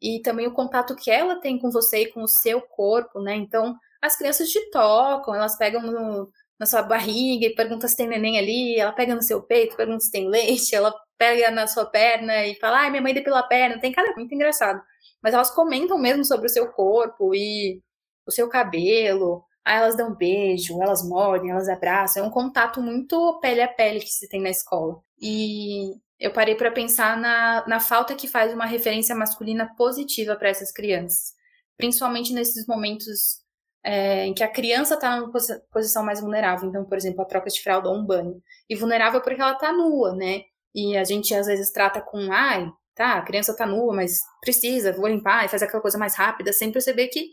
E 0.00 0.20
também 0.20 0.46
o 0.46 0.52
contato 0.52 0.94
que 0.94 1.10
ela 1.10 1.40
tem 1.40 1.58
com 1.58 1.70
você 1.70 2.02
e 2.02 2.12
com 2.12 2.22
o 2.22 2.28
seu 2.28 2.60
corpo, 2.60 3.20
né? 3.20 3.34
Então, 3.34 3.76
as 4.00 4.16
crianças 4.16 4.48
te 4.50 4.70
tocam, 4.70 5.34
elas 5.34 5.56
pegam 5.56 5.82
no, 5.82 6.30
na 6.58 6.66
sua 6.66 6.82
barriga 6.82 7.46
e 7.46 7.54
perguntam 7.54 7.88
se 7.88 7.96
tem 7.96 8.08
neném 8.08 8.38
ali, 8.38 8.78
ela 8.78 8.92
pega 8.92 9.14
no 9.14 9.22
seu 9.22 9.42
peito, 9.42 9.76
pergunta 9.76 10.00
se 10.00 10.10
tem 10.10 10.28
leite, 10.28 10.74
ela 10.74 10.94
pega 11.18 11.50
na 11.50 11.66
sua 11.66 11.86
perna 11.86 12.46
e 12.46 12.54
fala, 12.56 12.80
ai, 12.80 12.90
minha 12.90 13.02
mãe 13.02 13.14
depilou 13.14 13.38
a 13.38 13.42
perna, 13.42 13.80
tem 13.80 13.92
cada 13.92 14.14
muito 14.14 14.34
engraçado. 14.34 14.82
Mas 15.22 15.34
elas 15.34 15.50
comentam 15.50 15.98
mesmo 15.98 16.24
sobre 16.24 16.46
o 16.46 16.50
seu 16.50 16.68
corpo 16.72 17.34
e 17.34 17.82
o 18.26 18.30
seu 18.30 18.48
cabelo, 18.48 19.44
aí 19.64 19.76
elas 19.78 19.96
dão 19.96 20.14
beijo, 20.14 20.80
elas 20.82 21.06
mordem, 21.06 21.50
elas 21.50 21.68
abraçam, 21.68 22.24
é 22.24 22.26
um 22.26 22.30
contato 22.30 22.80
muito 22.80 23.38
pele 23.40 23.60
a 23.62 23.68
pele 23.68 24.00
que 24.00 24.08
se 24.08 24.28
tem 24.28 24.40
na 24.40 24.50
escola. 24.50 25.00
E 25.20 25.94
eu 26.18 26.32
parei 26.32 26.54
para 26.54 26.70
pensar 26.70 27.16
na, 27.16 27.66
na 27.66 27.80
falta 27.80 28.14
que 28.14 28.28
faz 28.28 28.52
uma 28.52 28.66
referência 28.66 29.14
masculina 29.14 29.74
positiva 29.76 30.36
para 30.36 30.48
essas 30.48 30.72
crianças, 30.72 31.34
principalmente 31.76 32.32
nesses 32.32 32.66
momentos 32.66 33.45
é, 33.86 34.26
em 34.26 34.34
que 34.34 34.42
a 34.42 34.48
criança 34.48 34.94
está 34.94 35.16
numa 35.16 35.32
posição 35.72 36.04
mais 36.04 36.20
vulnerável. 36.20 36.68
Então, 36.68 36.84
por 36.84 36.98
exemplo, 36.98 37.22
a 37.22 37.24
troca 37.24 37.48
de 37.48 37.62
fralda 37.62 37.88
ou 37.88 37.96
um 37.96 38.04
banho. 38.04 38.42
E 38.68 38.74
vulnerável 38.74 39.20
porque 39.20 39.40
ela 39.40 39.52
está 39.52 39.72
nua, 39.72 40.12
né? 40.12 40.42
E 40.74 40.96
a 40.96 41.04
gente 41.04 41.32
às 41.32 41.46
vezes 41.46 41.70
trata 41.70 42.00
com, 42.00 42.32
ai, 42.32 42.68
tá, 42.96 43.14
a 43.14 43.22
criança 43.22 43.56
tá 43.56 43.64
nua, 43.64 43.94
mas 43.94 44.18
precisa, 44.40 44.92
vou 44.92 45.06
limpar 45.06 45.44
e 45.44 45.48
fazer 45.48 45.66
aquela 45.66 45.80
coisa 45.80 45.96
mais 45.96 46.16
rápida, 46.16 46.52
sem 46.52 46.72
perceber 46.72 47.06
que 47.08 47.28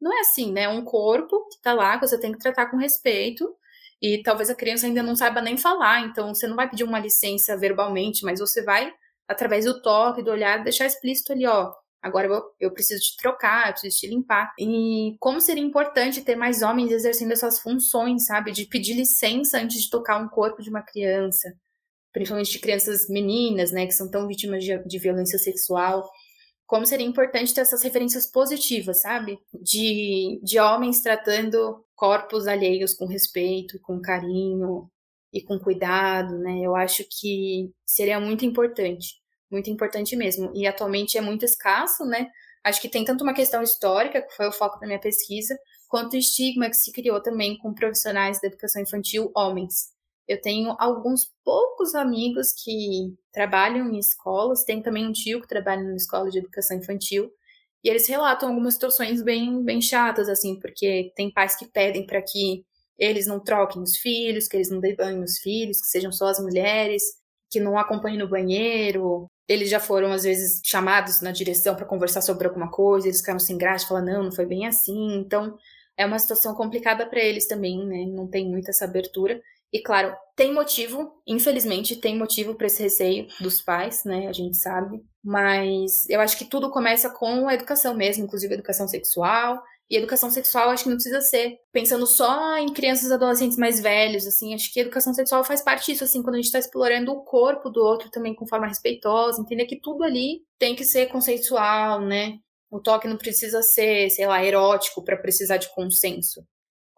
não 0.00 0.12
é 0.12 0.20
assim, 0.22 0.50
né? 0.52 0.62
É 0.62 0.68
um 0.68 0.84
corpo 0.84 1.46
que 1.48 1.62
tá 1.62 1.72
lá, 1.72 1.96
que 1.96 2.08
você 2.08 2.18
tem 2.18 2.32
que 2.32 2.38
tratar 2.38 2.66
com 2.66 2.76
respeito. 2.76 3.48
E 4.02 4.20
talvez 4.24 4.50
a 4.50 4.56
criança 4.56 4.86
ainda 4.86 5.04
não 5.04 5.14
saiba 5.14 5.40
nem 5.40 5.56
falar, 5.56 6.00
então 6.00 6.34
você 6.34 6.48
não 6.48 6.56
vai 6.56 6.68
pedir 6.68 6.82
uma 6.82 6.98
licença 6.98 7.56
verbalmente, 7.56 8.24
mas 8.24 8.40
você 8.40 8.64
vai, 8.64 8.92
através 9.28 9.64
do 9.66 9.80
toque, 9.80 10.24
do 10.24 10.32
olhar, 10.32 10.64
deixar 10.64 10.86
explícito 10.86 11.32
ali, 11.32 11.46
ó. 11.46 11.72
Agora 12.02 12.26
eu, 12.26 12.42
eu 12.60 12.70
preciso 12.72 13.00
te 13.02 13.16
trocar, 13.16 13.68
eu 13.68 13.72
preciso 13.72 13.98
te 13.98 14.06
limpar. 14.08 14.52
E 14.58 15.16
como 15.20 15.40
seria 15.40 15.62
importante 15.62 16.22
ter 16.22 16.36
mais 16.36 16.62
homens 16.62 16.90
exercendo 16.90 17.32
essas 17.32 17.60
funções, 17.60 18.26
sabe? 18.26 18.52
De 18.52 18.66
pedir 18.66 18.94
licença 18.94 19.58
antes 19.58 19.82
de 19.82 19.90
tocar 19.90 20.18
um 20.18 20.28
corpo 20.28 20.62
de 20.62 20.70
uma 20.70 20.82
criança 20.82 21.54
principalmente 22.12 22.52
de 22.52 22.58
crianças 22.58 23.08
meninas, 23.08 23.72
né, 23.72 23.86
que 23.86 23.94
são 23.94 24.10
tão 24.10 24.28
vítimas 24.28 24.62
de, 24.62 24.78
de 24.86 24.98
violência 24.98 25.38
sexual, 25.38 26.08
como 26.66 26.86
seria 26.86 27.06
importante 27.06 27.52
ter 27.52 27.60
essas 27.60 27.82
referências 27.82 28.30
positivas, 28.30 29.02
sabe? 29.02 29.38
De, 29.52 30.40
de 30.42 30.58
homens 30.58 31.02
tratando 31.02 31.84
corpos 31.94 32.46
alheios 32.46 32.94
com 32.94 33.06
respeito, 33.06 33.78
com 33.80 34.00
carinho 34.00 34.88
e 35.32 35.42
com 35.42 35.58
cuidado, 35.58 36.38
né? 36.38 36.60
Eu 36.62 36.74
acho 36.74 37.04
que 37.10 37.70
seria 37.84 38.18
muito 38.18 38.46
importante, 38.46 39.16
muito 39.52 39.70
importante 39.70 40.16
mesmo. 40.16 40.50
E 40.54 40.66
atualmente 40.66 41.16
é 41.16 41.20
muito 41.20 41.44
escasso, 41.44 42.04
né? 42.04 42.28
Acho 42.64 42.80
que 42.80 42.88
tem 42.88 43.04
tanto 43.04 43.22
uma 43.22 43.34
questão 43.34 43.62
histórica, 43.62 44.22
que 44.22 44.34
foi 44.34 44.46
o 44.46 44.52
foco 44.52 44.78
da 44.80 44.86
minha 44.86 45.00
pesquisa, 45.00 45.58
quanto 45.88 46.14
o 46.14 46.16
estigma 46.16 46.68
que 46.68 46.76
se 46.76 46.92
criou 46.92 47.20
também 47.20 47.58
com 47.58 47.74
profissionais 47.74 48.40
da 48.40 48.48
educação 48.48 48.82
infantil 48.82 49.30
homens. 49.36 49.92
Eu 50.26 50.40
tenho 50.40 50.74
alguns 50.78 51.30
poucos 51.44 51.94
amigos 51.94 52.52
que 52.52 53.14
trabalham 53.32 53.90
em 53.90 53.98
escolas, 53.98 54.64
tem 54.64 54.80
também 54.80 55.06
um 55.06 55.12
tio 55.12 55.40
que 55.40 55.48
trabalha 55.48 55.82
numa 55.82 55.96
escola 55.96 56.30
de 56.30 56.38
educação 56.38 56.76
infantil, 56.76 57.30
e 57.84 57.88
eles 57.88 58.06
relatam 58.06 58.48
algumas 58.48 58.74
situações 58.74 59.22
bem, 59.22 59.62
bem 59.64 59.82
chatas, 59.82 60.28
assim, 60.28 60.58
porque 60.60 61.12
tem 61.16 61.32
pais 61.32 61.56
que 61.56 61.66
pedem 61.66 62.06
para 62.06 62.22
que 62.22 62.64
eles 62.96 63.26
não 63.26 63.40
troquem 63.40 63.82
os 63.82 63.96
filhos, 63.96 64.46
que 64.46 64.56
eles 64.56 64.70
não 64.70 64.78
dêem 64.78 64.94
banho 64.94 65.20
nos 65.20 65.38
filhos, 65.38 65.80
que 65.80 65.88
sejam 65.88 66.12
só 66.12 66.26
as 66.26 66.38
mulheres, 66.38 67.02
que 67.50 67.58
não 67.58 67.76
acompanhem 67.76 68.18
no 68.18 68.28
banheiro. 68.28 69.26
Eles 69.52 69.68
já 69.68 69.78
foram, 69.78 70.12
às 70.12 70.24
vezes, 70.24 70.60
chamados 70.64 71.20
na 71.20 71.30
direção 71.30 71.74
para 71.74 71.86
conversar 71.86 72.22
sobre 72.22 72.46
alguma 72.46 72.70
coisa, 72.70 73.06
eles 73.06 73.20
ficaram 73.20 73.38
sem 73.38 73.58
graça, 73.58 73.86
falam, 73.86 74.04
não, 74.04 74.22
não 74.24 74.32
foi 74.32 74.46
bem 74.46 74.66
assim. 74.66 75.16
Então, 75.18 75.56
é 75.96 76.06
uma 76.06 76.18
situação 76.18 76.54
complicada 76.54 77.06
para 77.06 77.20
eles 77.20 77.46
também, 77.46 77.84
né? 77.86 78.06
Não 78.06 78.26
tem 78.26 78.48
muita 78.48 78.70
essa 78.70 78.84
abertura. 78.84 79.40
E 79.72 79.80
claro, 79.80 80.14
tem 80.36 80.52
motivo, 80.52 81.12
infelizmente, 81.26 81.96
tem 81.96 82.16
motivo 82.16 82.54
para 82.54 82.66
esse 82.66 82.82
receio 82.82 83.26
dos 83.40 83.60
pais, 83.60 84.04
né? 84.04 84.28
A 84.28 84.32
gente 84.32 84.56
sabe. 84.56 85.02
Mas 85.24 86.08
eu 86.10 86.20
acho 86.20 86.36
que 86.36 86.44
tudo 86.44 86.70
começa 86.70 87.08
com 87.08 87.48
a 87.48 87.54
educação 87.54 87.94
mesmo, 87.94 88.24
inclusive 88.24 88.52
a 88.52 88.56
educação 88.56 88.86
sexual. 88.86 89.62
E 89.92 89.96
educação 89.98 90.30
sexual 90.30 90.70
acho 90.70 90.84
que 90.84 90.88
não 90.88 90.96
precisa 90.96 91.20
ser 91.20 91.58
pensando 91.70 92.06
só 92.06 92.56
em 92.56 92.72
crianças 92.72 93.10
e 93.10 93.12
adolescentes 93.12 93.58
mais 93.58 93.78
velhos, 93.78 94.26
assim. 94.26 94.54
Acho 94.54 94.72
que 94.72 94.80
educação 94.80 95.12
sexual 95.12 95.44
faz 95.44 95.60
parte 95.62 95.92
disso, 95.92 96.02
assim, 96.02 96.22
quando 96.22 96.36
a 96.36 96.38
gente 96.38 96.46
está 96.46 96.58
explorando 96.58 97.12
o 97.12 97.22
corpo 97.22 97.68
do 97.68 97.82
outro 97.82 98.10
também 98.10 98.34
com 98.34 98.46
forma 98.46 98.66
respeitosa, 98.66 99.42
entender 99.42 99.66
que 99.66 99.78
tudo 99.78 100.02
ali 100.02 100.40
tem 100.58 100.74
que 100.74 100.82
ser 100.82 101.08
consensual, 101.08 102.00
né? 102.00 102.38
O 102.70 102.80
toque 102.80 103.06
não 103.06 103.18
precisa 103.18 103.60
ser, 103.60 104.08
sei 104.08 104.26
lá, 104.26 104.42
erótico 104.42 105.04
para 105.04 105.18
precisar 105.18 105.58
de 105.58 105.68
consenso 105.74 106.42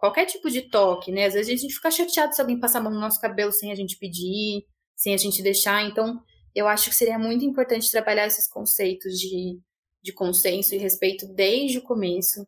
qualquer 0.04 0.26
tipo 0.26 0.50
de 0.50 0.60
toque, 0.60 1.10
né? 1.10 1.24
Às 1.24 1.32
vezes 1.32 1.50
a 1.50 1.56
gente 1.56 1.74
fica 1.74 1.90
chateado 1.90 2.34
se 2.34 2.40
alguém 2.40 2.60
passar 2.60 2.78
a 2.78 2.82
mão 2.82 2.92
no 2.92 3.00
nosso 3.00 3.18
cabelo 3.18 3.50
sem 3.50 3.72
a 3.72 3.74
gente 3.74 3.96
pedir, 3.96 4.66
sem 4.94 5.14
a 5.14 5.16
gente 5.16 5.42
deixar. 5.42 5.82
Então, 5.82 6.20
eu 6.54 6.68
acho 6.68 6.90
que 6.90 6.94
seria 6.94 7.18
muito 7.18 7.42
importante 7.42 7.90
trabalhar 7.90 8.26
esses 8.26 8.46
conceitos 8.46 9.18
de, 9.18 9.58
de 10.02 10.12
consenso 10.12 10.74
e 10.74 10.78
respeito 10.78 11.26
desde 11.26 11.78
o 11.78 11.82
começo 11.82 12.46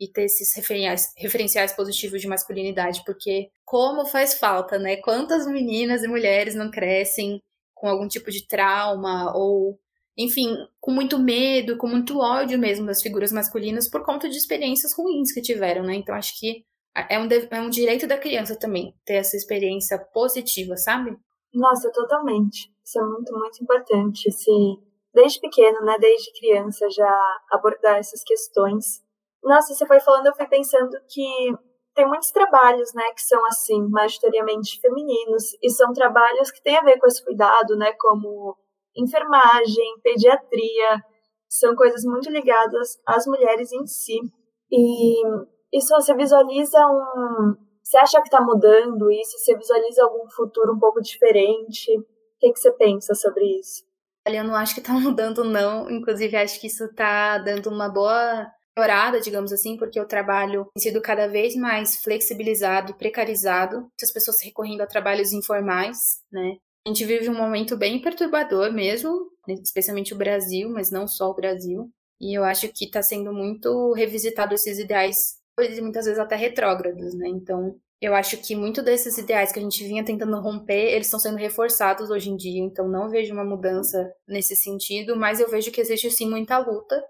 e 0.00 0.08
ter 0.08 0.24
esses 0.24 0.54
referenciais, 0.54 1.12
referenciais 1.16 1.72
positivos 1.72 2.20
de 2.20 2.28
masculinidade, 2.28 3.02
porque 3.04 3.50
como 3.64 4.06
faz 4.06 4.34
falta, 4.34 4.78
né? 4.78 4.96
Quantas 4.96 5.46
meninas 5.46 6.02
e 6.02 6.08
mulheres 6.08 6.54
não 6.54 6.70
crescem 6.70 7.42
com 7.74 7.88
algum 7.88 8.08
tipo 8.08 8.30
de 8.30 8.46
trauma 8.46 9.36
ou 9.36 9.78
enfim, 10.16 10.56
com 10.80 10.90
muito 10.90 11.16
medo, 11.16 11.76
com 11.76 11.86
muito 11.86 12.18
ódio 12.18 12.58
mesmo 12.58 12.84
das 12.84 13.00
figuras 13.00 13.30
masculinas 13.30 13.88
por 13.88 14.04
conta 14.04 14.28
de 14.28 14.36
experiências 14.36 14.92
ruins 14.92 15.30
que 15.30 15.40
tiveram, 15.40 15.84
né? 15.84 15.94
Então 15.94 16.14
acho 16.14 16.36
que 16.38 16.64
é 17.08 17.18
um, 17.18 17.28
é 17.50 17.60
um 17.60 17.70
direito 17.70 18.06
da 18.06 18.18
criança 18.18 18.58
também 18.58 18.92
ter 19.04 19.14
essa 19.14 19.36
experiência 19.36 19.96
positiva, 20.12 20.76
sabe? 20.76 21.16
Nossa, 21.54 21.90
totalmente. 21.92 22.72
Isso 22.84 22.98
é 22.98 23.04
muito, 23.04 23.32
muito 23.32 23.62
importante. 23.62 24.28
Esse, 24.28 24.50
desde 25.14 25.40
pequeno, 25.40 25.84
né? 25.84 25.96
Desde 26.00 26.32
criança 26.32 26.90
já 26.90 27.38
abordar 27.52 27.98
essas 27.98 28.22
questões. 28.24 29.02
Nossa, 29.42 29.74
você 29.74 29.86
foi 29.86 30.00
falando, 30.00 30.26
eu 30.26 30.34
fui 30.34 30.46
pensando 30.46 30.90
que 31.08 31.54
tem 31.94 32.06
muitos 32.06 32.30
trabalhos, 32.30 32.92
né, 32.94 33.02
que 33.14 33.22
são 33.22 33.44
assim, 33.46 33.88
majoritariamente 33.88 34.80
femininos, 34.80 35.44
e 35.62 35.70
são 35.70 35.92
trabalhos 35.92 36.50
que 36.50 36.62
têm 36.62 36.76
a 36.76 36.82
ver 36.82 36.98
com 36.98 37.06
esse 37.06 37.24
cuidado, 37.24 37.76
né, 37.76 37.92
como 37.98 38.56
enfermagem, 38.96 40.00
pediatria, 40.02 41.02
são 41.48 41.74
coisas 41.74 42.04
muito 42.04 42.30
ligadas 42.30 42.98
às 43.06 43.26
mulheres 43.26 43.72
em 43.72 43.86
si. 43.86 44.20
E 44.70 45.22
isso 45.72 45.94
você 45.94 46.14
visualiza 46.14 46.78
um. 46.86 47.56
Você 47.82 47.96
acha 47.96 48.20
que 48.20 48.28
está 48.28 48.40
mudando 48.40 49.10
isso? 49.10 49.38
Você 49.38 49.56
visualiza 49.56 50.04
algum 50.04 50.28
futuro 50.30 50.74
um 50.74 50.78
pouco 50.78 51.00
diferente? 51.00 51.98
O 51.98 52.04
que, 52.38 52.52
que 52.52 52.60
você 52.60 52.70
pensa 52.72 53.14
sobre 53.14 53.44
isso? 53.58 53.82
Olha, 54.26 54.38
eu 54.38 54.44
não 54.44 54.54
acho 54.54 54.74
que 54.74 54.80
está 54.80 54.92
mudando, 55.00 55.42
não. 55.42 55.90
Inclusive, 55.90 56.36
acho 56.36 56.60
que 56.60 56.66
isso 56.66 56.84
está 56.84 57.38
dando 57.38 57.70
uma 57.70 57.88
boa 57.88 58.46
melhorada, 58.78 59.20
digamos 59.20 59.52
assim, 59.52 59.76
porque 59.76 60.00
o 60.00 60.06
trabalho 60.06 60.66
tem 60.74 60.82
sido 60.82 61.00
cada 61.00 61.26
vez 61.26 61.56
mais 61.56 61.96
flexibilizado, 61.96 62.94
precarizado, 62.94 63.80
muitas 63.80 64.12
pessoas 64.12 64.42
recorrendo 64.42 64.82
a 64.82 64.86
trabalhos 64.86 65.32
informais, 65.32 66.20
né? 66.30 66.56
A 66.86 66.88
gente 66.88 67.04
vive 67.04 67.28
um 67.28 67.36
momento 67.36 67.76
bem 67.76 68.00
perturbador 68.00 68.72
mesmo, 68.72 69.30
especialmente 69.62 70.14
o 70.14 70.16
Brasil, 70.16 70.70
mas 70.70 70.90
não 70.90 71.06
só 71.06 71.30
o 71.30 71.34
Brasil. 71.34 71.90
E 72.20 72.36
eu 72.36 72.44
acho 72.44 72.68
que 72.68 72.86
está 72.86 73.02
sendo 73.02 73.32
muito 73.32 73.92
revisitado 73.92 74.54
esses 74.54 74.78
ideais 74.78 75.38
e 75.60 75.80
muitas 75.80 76.06
vezes 76.06 76.20
até 76.20 76.36
retrógrados, 76.36 77.14
né? 77.14 77.28
Então, 77.28 77.76
eu 78.00 78.14
acho 78.14 78.36
que 78.36 78.54
muito 78.54 78.80
desses 78.80 79.18
ideais 79.18 79.52
que 79.52 79.58
a 79.58 79.62
gente 79.62 79.82
vinha 79.84 80.04
tentando 80.04 80.40
romper, 80.40 80.92
eles 80.92 81.08
estão 81.08 81.18
sendo 81.18 81.36
reforçados 81.36 82.10
hoje 82.10 82.30
em 82.30 82.36
dia, 82.36 82.62
então 82.62 82.88
não 82.88 83.10
vejo 83.10 83.34
uma 83.34 83.44
mudança 83.44 84.10
nesse 84.26 84.54
sentido, 84.54 85.16
mas 85.16 85.40
eu 85.40 85.50
vejo 85.50 85.72
que 85.72 85.80
existe 85.80 86.10
sim 86.10 86.30
muita 86.30 86.58
luta, 86.58 87.02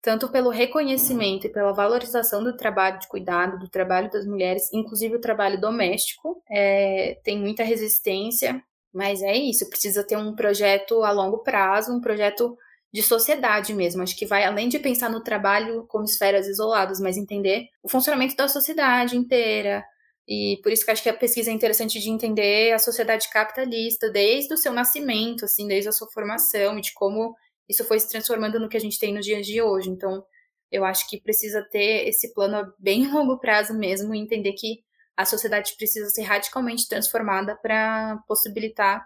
tanto 0.00 0.28
pelo 0.28 0.50
reconhecimento 0.50 1.46
e 1.46 1.50
pela 1.50 1.72
valorização 1.72 2.42
do 2.42 2.56
trabalho 2.56 2.98
de 2.98 3.08
cuidado, 3.08 3.58
do 3.58 3.68
trabalho 3.68 4.10
das 4.10 4.26
mulheres, 4.26 4.72
inclusive 4.72 5.16
o 5.16 5.20
trabalho 5.20 5.60
doméstico, 5.60 6.42
é, 6.50 7.18
tem 7.24 7.38
muita 7.38 7.64
resistência, 7.64 8.62
mas 8.92 9.22
é 9.22 9.36
isso, 9.36 9.68
precisa 9.68 10.04
ter 10.04 10.16
um 10.16 10.34
projeto 10.34 11.02
a 11.02 11.10
longo 11.10 11.38
prazo, 11.38 11.92
um 11.92 12.00
projeto 12.00 12.56
de 12.92 13.02
sociedade 13.02 13.74
mesmo. 13.74 14.02
Acho 14.02 14.16
que 14.16 14.26
vai 14.26 14.44
além 14.44 14.68
de 14.68 14.78
pensar 14.78 15.10
no 15.10 15.22
trabalho 15.22 15.84
como 15.88 16.04
esferas 16.04 16.46
isoladas, 16.46 17.00
mas 17.00 17.16
entender 17.16 17.66
o 17.82 17.88
funcionamento 17.88 18.36
da 18.36 18.48
sociedade 18.48 19.16
inteira. 19.16 19.84
E 20.26 20.58
por 20.62 20.70
isso 20.72 20.84
que 20.84 20.90
acho 20.90 21.02
que 21.02 21.08
a 21.08 21.14
pesquisa 21.14 21.50
é 21.50 21.54
interessante 21.54 21.98
de 21.98 22.10
entender 22.10 22.72
a 22.72 22.78
sociedade 22.78 23.30
capitalista 23.30 24.10
desde 24.10 24.52
o 24.52 24.58
seu 24.58 24.72
nascimento, 24.72 25.44
assim, 25.44 25.66
desde 25.66 25.88
a 25.88 25.92
sua 25.92 26.08
formação 26.10 26.78
e 26.78 26.82
de 26.82 26.92
como 26.92 27.34
isso 27.68 27.84
foi 27.84 28.00
se 28.00 28.08
transformando 28.08 28.58
no 28.58 28.68
que 28.68 28.76
a 28.76 28.80
gente 28.80 28.98
tem 28.98 29.12
nos 29.14 29.24
dias 29.24 29.46
de 29.46 29.60
hoje. 29.60 29.90
Então, 29.90 30.24
eu 30.70 30.84
acho 30.84 31.08
que 31.08 31.20
precisa 31.20 31.62
ter 31.70 32.08
esse 32.08 32.32
plano 32.34 32.56
a 32.56 32.72
bem 32.78 33.06
longo 33.12 33.38
prazo 33.38 33.74
mesmo 33.74 34.14
e 34.14 34.18
entender 34.18 34.52
que 34.52 34.82
a 35.16 35.24
sociedade 35.24 35.74
precisa 35.76 36.08
ser 36.10 36.22
radicalmente 36.22 36.88
transformada 36.88 37.56
para 37.56 38.22
possibilitar 38.28 39.04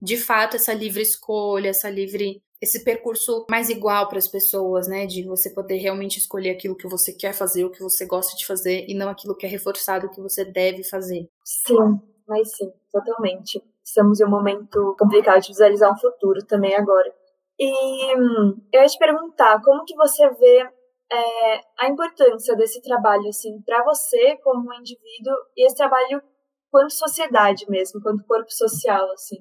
de 0.00 0.16
fato 0.16 0.56
essa 0.56 0.74
livre 0.74 1.02
escolha, 1.02 1.70
essa 1.70 1.88
livre 1.88 2.42
esse 2.60 2.82
percurso 2.84 3.44
mais 3.50 3.68
igual 3.68 4.08
para 4.08 4.18
as 4.18 4.28
pessoas, 4.28 4.88
né? 4.88 5.06
De 5.06 5.22
você 5.24 5.50
poder 5.50 5.76
realmente 5.76 6.18
escolher 6.18 6.50
aquilo 6.50 6.76
que 6.76 6.88
você 6.88 7.12
quer 7.12 7.34
fazer, 7.34 7.64
o 7.64 7.70
que 7.70 7.82
você 7.82 8.06
gosta 8.06 8.36
de 8.36 8.46
fazer, 8.46 8.86
e 8.88 8.94
não 8.94 9.08
aquilo 9.08 9.36
que 9.36 9.46
é 9.46 9.48
reforçado 9.48 10.10
que 10.10 10.20
você 10.20 10.44
deve 10.44 10.82
fazer. 10.82 11.28
Sim, 11.44 12.00
mas 12.26 12.50
sim, 12.56 12.72
totalmente. 12.90 13.62
Estamos 13.84 14.20
em 14.20 14.24
um 14.24 14.30
momento 14.30 14.96
complicado 14.98 15.40
de 15.42 15.48
visualizar 15.48 15.92
um 15.92 15.98
futuro 15.98 16.44
também 16.44 16.74
agora. 16.74 17.12
E 17.58 18.12
eu 18.72 18.82
ia 18.82 18.86
te 18.86 18.98
perguntar, 18.98 19.60
como 19.62 19.84
que 19.84 19.94
você 19.96 20.28
vê 20.30 20.68
é, 21.12 21.60
a 21.78 21.88
importância 21.88 22.54
desse 22.56 22.82
trabalho, 22.82 23.28
assim, 23.28 23.60
para 23.62 23.82
você 23.84 24.36
como 24.38 24.72
indivíduo, 24.74 25.34
e 25.56 25.66
esse 25.66 25.76
trabalho 25.76 26.22
quanto 26.70 26.92
sociedade 26.92 27.64
mesmo, 27.70 28.02
quanto 28.02 28.26
corpo 28.26 28.50
social, 28.50 29.10
assim? 29.12 29.38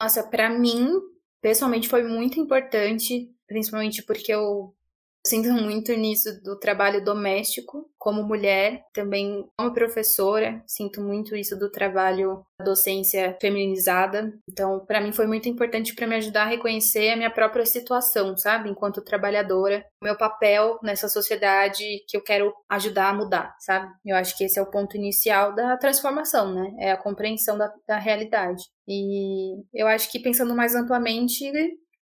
Nossa, 0.00 0.22
para 0.22 0.50
mim, 0.50 1.00
pessoalmente 1.40 1.88
foi 1.88 2.02
muito 2.02 2.38
importante, 2.38 3.28
principalmente 3.46 4.04
porque 4.04 4.32
eu 4.32 4.74
sinto 5.26 5.52
muito 5.52 5.92
nisso 5.92 6.40
do 6.42 6.58
trabalho 6.58 7.04
doméstico 7.04 7.90
como 7.98 8.22
mulher, 8.22 8.84
também 8.94 9.44
como 9.58 9.74
professora, 9.74 10.62
sinto 10.66 11.02
muito 11.02 11.34
isso 11.34 11.58
do 11.58 11.70
trabalho 11.70 12.46
da 12.58 12.64
docência 12.64 13.36
feminizada. 13.40 14.32
Então, 14.48 14.84
para 14.86 15.00
mim 15.00 15.12
foi 15.12 15.26
muito 15.26 15.48
importante 15.48 15.94
para 15.94 16.06
me 16.06 16.14
ajudar 16.14 16.44
a 16.44 16.48
reconhecer 16.48 17.10
a 17.10 17.16
minha 17.16 17.30
própria 17.30 17.66
situação, 17.66 18.36
sabe, 18.36 18.70
enquanto 18.70 19.02
trabalhadora, 19.02 19.84
meu 20.00 20.16
papel 20.16 20.78
nessa 20.82 21.08
sociedade 21.08 21.82
que 22.08 22.16
eu 22.16 22.22
quero 22.22 22.54
ajudar 22.70 23.08
a 23.08 23.14
mudar, 23.14 23.56
sabe? 23.58 23.92
Eu 24.04 24.16
acho 24.16 24.38
que 24.38 24.44
esse 24.44 24.58
é 24.58 24.62
o 24.62 24.70
ponto 24.70 24.96
inicial 24.96 25.52
da 25.54 25.76
transformação, 25.76 26.54
né? 26.54 26.76
É 26.78 26.92
a 26.92 26.96
compreensão 26.96 27.58
da, 27.58 27.72
da 27.88 27.98
realidade. 27.98 28.62
E 28.86 29.56
eu 29.74 29.88
acho 29.88 30.10
que 30.12 30.20
pensando 30.20 30.54
mais 30.54 30.76
amplamente, 30.76 31.50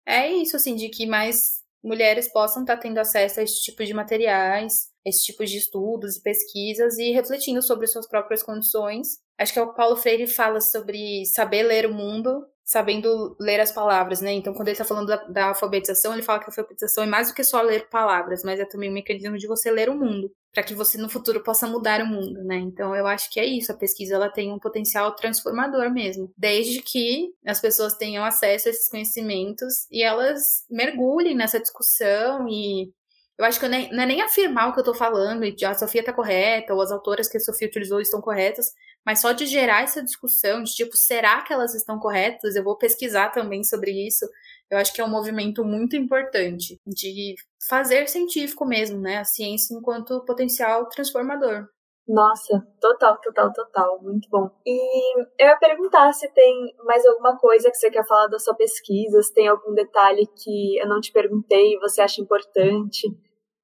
é 0.06 0.28
isso, 0.28 0.56
assim, 0.56 0.74
de 0.74 0.88
que 0.88 1.06
mais 1.06 1.63
mulheres 1.84 2.32
possam 2.32 2.62
estar 2.62 2.78
tendo 2.78 2.98
acesso 2.98 3.38
a 3.38 3.42
esse 3.42 3.62
tipo 3.62 3.84
de 3.84 3.92
materiais, 3.92 4.88
esse 5.04 5.22
tipo 5.24 5.44
de 5.44 5.58
estudos 5.58 6.16
e 6.16 6.22
pesquisas 6.22 6.96
e 6.98 7.12
refletindo 7.12 7.62
sobre 7.62 7.86
suas 7.86 8.08
próprias 8.08 8.42
condições. 8.42 9.18
Acho 9.38 9.52
que 9.52 9.58
é 9.58 9.62
o 9.62 9.74
Paulo 9.74 9.96
Freire 9.96 10.26
fala 10.26 10.60
sobre 10.60 11.26
saber 11.26 11.62
ler 11.62 11.86
o 11.86 11.92
mundo, 11.92 12.46
sabendo 12.64 13.36
ler 13.38 13.60
as 13.60 13.70
palavras, 13.70 14.22
né? 14.22 14.32
Então, 14.32 14.54
quando 14.54 14.68
ele 14.68 14.72
está 14.72 14.84
falando 14.84 15.08
da, 15.08 15.16
da, 15.24 15.44
alfabetização, 15.48 16.14
ele 16.14 16.22
fala 16.22 16.38
que 16.38 16.46
a 16.46 16.48
alfabetização 16.48 17.04
é 17.04 17.06
mais 17.06 17.28
do 17.28 17.34
que 17.34 17.44
só 17.44 17.60
ler 17.60 17.88
palavras, 17.90 18.42
mas 18.42 18.58
é 18.58 18.64
também 18.64 18.90
um 18.90 18.94
mecanismo 18.94 19.36
de 19.36 19.46
você 19.46 19.70
ler 19.70 19.90
o 19.90 19.94
mundo, 19.94 20.32
para 20.52 20.62
que 20.62 20.74
você 20.74 20.96
no 20.96 21.10
futuro 21.10 21.42
possa 21.42 21.66
mudar 21.66 22.00
o 22.00 22.06
mundo, 22.06 22.42
né? 22.42 22.56
Então, 22.56 22.96
eu 22.96 23.06
acho 23.06 23.30
que 23.30 23.38
é 23.38 23.44
isso. 23.44 23.70
A 23.70 23.76
pesquisa 23.76 24.14
ela 24.14 24.30
tem 24.30 24.50
um 24.50 24.58
potencial 24.58 25.14
transformador 25.14 25.92
mesmo, 25.92 26.32
desde 26.38 26.80
que 26.80 27.34
as 27.46 27.60
pessoas 27.60 27.94
tenham 27.96 28.24
acesso 28.24 28.68
a 28.68 28.70
esses 28.70 28.88
conhecimentos 28.88 29.86
e 29.90 30.02
elas 30.02 30.64
mergulhem 30.70 31.36
nessa 31.36 31.60
discussão 31.60 32.48
e 32.48 32.90
Eu 33.36 33.44
acho 33.44 33.58
que 33.58 33.68
nem, 33.68 33.90
não 33.92 34.04
é 34.04 34.06
nem 34.06 34.22
afirmar 34.22 34.68
o 34.68 34.72
que 34.72 34.80
eu 34.80 34.84
tô 34.84 34.94
falando, 34.94 35.44
e 35.44 35.64
a 35.64 35.74
Sofia 35.74 36.04
tá 36.04 36.12
correta, 36.12 36.72
ou 36.72 36.80
as 36.80 36.92
autoras 36.92 37.28
que 37.28 37.36
a 37.36 37.40
Sofia 37.40 37.68
utilizou 37.68 38.00
estão 38.00 38.20
corretas, 38.20 38.72
mas 39.04 39.20
só 39.20 39.32
de 39.32 39.46
gerar 39.46 39.82
essa 39.82 40.02
discussão 40.02 40.62
de 40.62 40.72
tipo, 40.74 40.96
será 40.96 41.42
que 41.42 41.52
elas 41.52 41.74
estão 41.74 41.98
corretas? 41.98 42.56
Eu 42.56 42.64
vou 42.64 42.76
pesquisar 42.76 43.30
também 43.30 43.62
sobre 43.62 43.90
isso. 43.90 44.26
Eu 44.70 44.78
acho 44.78 44.92
que 44.92 45.00
é 45.00 45.04
um 45.04 45.10
movimento 45.10 45.64
muito 45.64 45.94
importante 45.96 46.80
de 46.86 47.34
fazer 47.68 48.08
científico 48.08 48.64
mesmo, 48.64 49.00
né? 49.00 49.18
A 49.18 49.24
ciência 49.24 49.74
enquanto 49.74 50.24
potencial 50.24 50.88
transformador. 50.88 51.68
Nossa, 52.06 52.60
total, 52.80 53.18
total, 53.20 53.52
total. 53.52 54.02
Muito 54.02 54.28
bom. 54.28 54.50
E 54.66 55.20
eu 55.38 55.48
ia 55.48 55.56
perguntar 55.56 56.12
se 56.12 56.28
tem 56.32 56.74
mais 56.84 57.04
alguma 57.06 57.38
coisa 57.38 57.70
que 57.70 57.76
você 57.76 57.90
quer 57.90 58.06
falar 58.06 58.26
da 58.26 58.38
sua 58.38 58.54
pesquisa, 58.54 59.22
se 59.22 59.32
tem 59.32 59.48
algum 59.48 59.72
detalhe 59.74 60.26
que 60.26 60.78
eu 60.78 60.86
não 60.88 61.00
te 61.00 61.10
perguntei 61.12 61.74
e 61.74 61.78
você 61.78 62.02
acha 62.02 62.20
importante. 62.20 63.08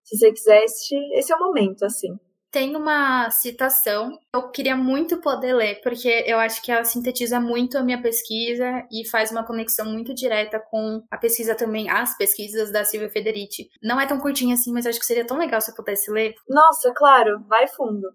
Se 0.05 0.17
você 0.17 0.33
quiser, 0.33 0.65
esse, 0.65 0.97
esse 1.15 1.33
é 1.33 1.37
o 1.37 1.39
momento, 1.41 1.85
assim. 1.85 2.19
Tem 2.51 2.75
uma 2.75 3.31
citação, 3.31 4.19
eu 4.35 4.51
queria 4.51 4.77
muito 4.77 5.21
poder 5.21 5.55
ler, 5.55 5.81
porque 5.83 6.25
eu 6.27 6.37
acho 6.39 6.61
que 6.63 6.73
ela 6.73 6.83
sintetiza 6.83 7.39
muito 7.39 7.79
a 7.79 7.83
minha 7.83 8.03
pesquisa 8.03 8.85
e 8.91 9.09
faz 9.09 9.31
uma 9.31 9.47
conexão 9.47 9.87
muito 9.87 10.13
direta 10.13 10.59
com 10.59 11.01
a 11.09 11.17
pesquisa 11.17 11.55
também, 11.55 11.89
as 11.89 12.17
pesquisas 12.17 12.73
da 12.73 12.85
Silvia 12.85 13.09
Federici. 13.09 13.71
Não 13.81 14.01
é 14.01 14.07
tão 14.07 14.19
curtinha 14.19 14.55
assim, 14.55 14.73
mas 14.73 14.85
acho 14.85 14.99
que 14.99 15.07
seria 15.07 15.25
tão 15.25 15.39
legal 15.39 15.61
se 15.61 15.71
eu 15.71 15.77
pudesse 15.77 16.11
ler. 16.11 16.35
Nossa, 16.49 16.93
claro, 16.93 17.41
vai 17.47 17.69
fundo. 17.69 18.09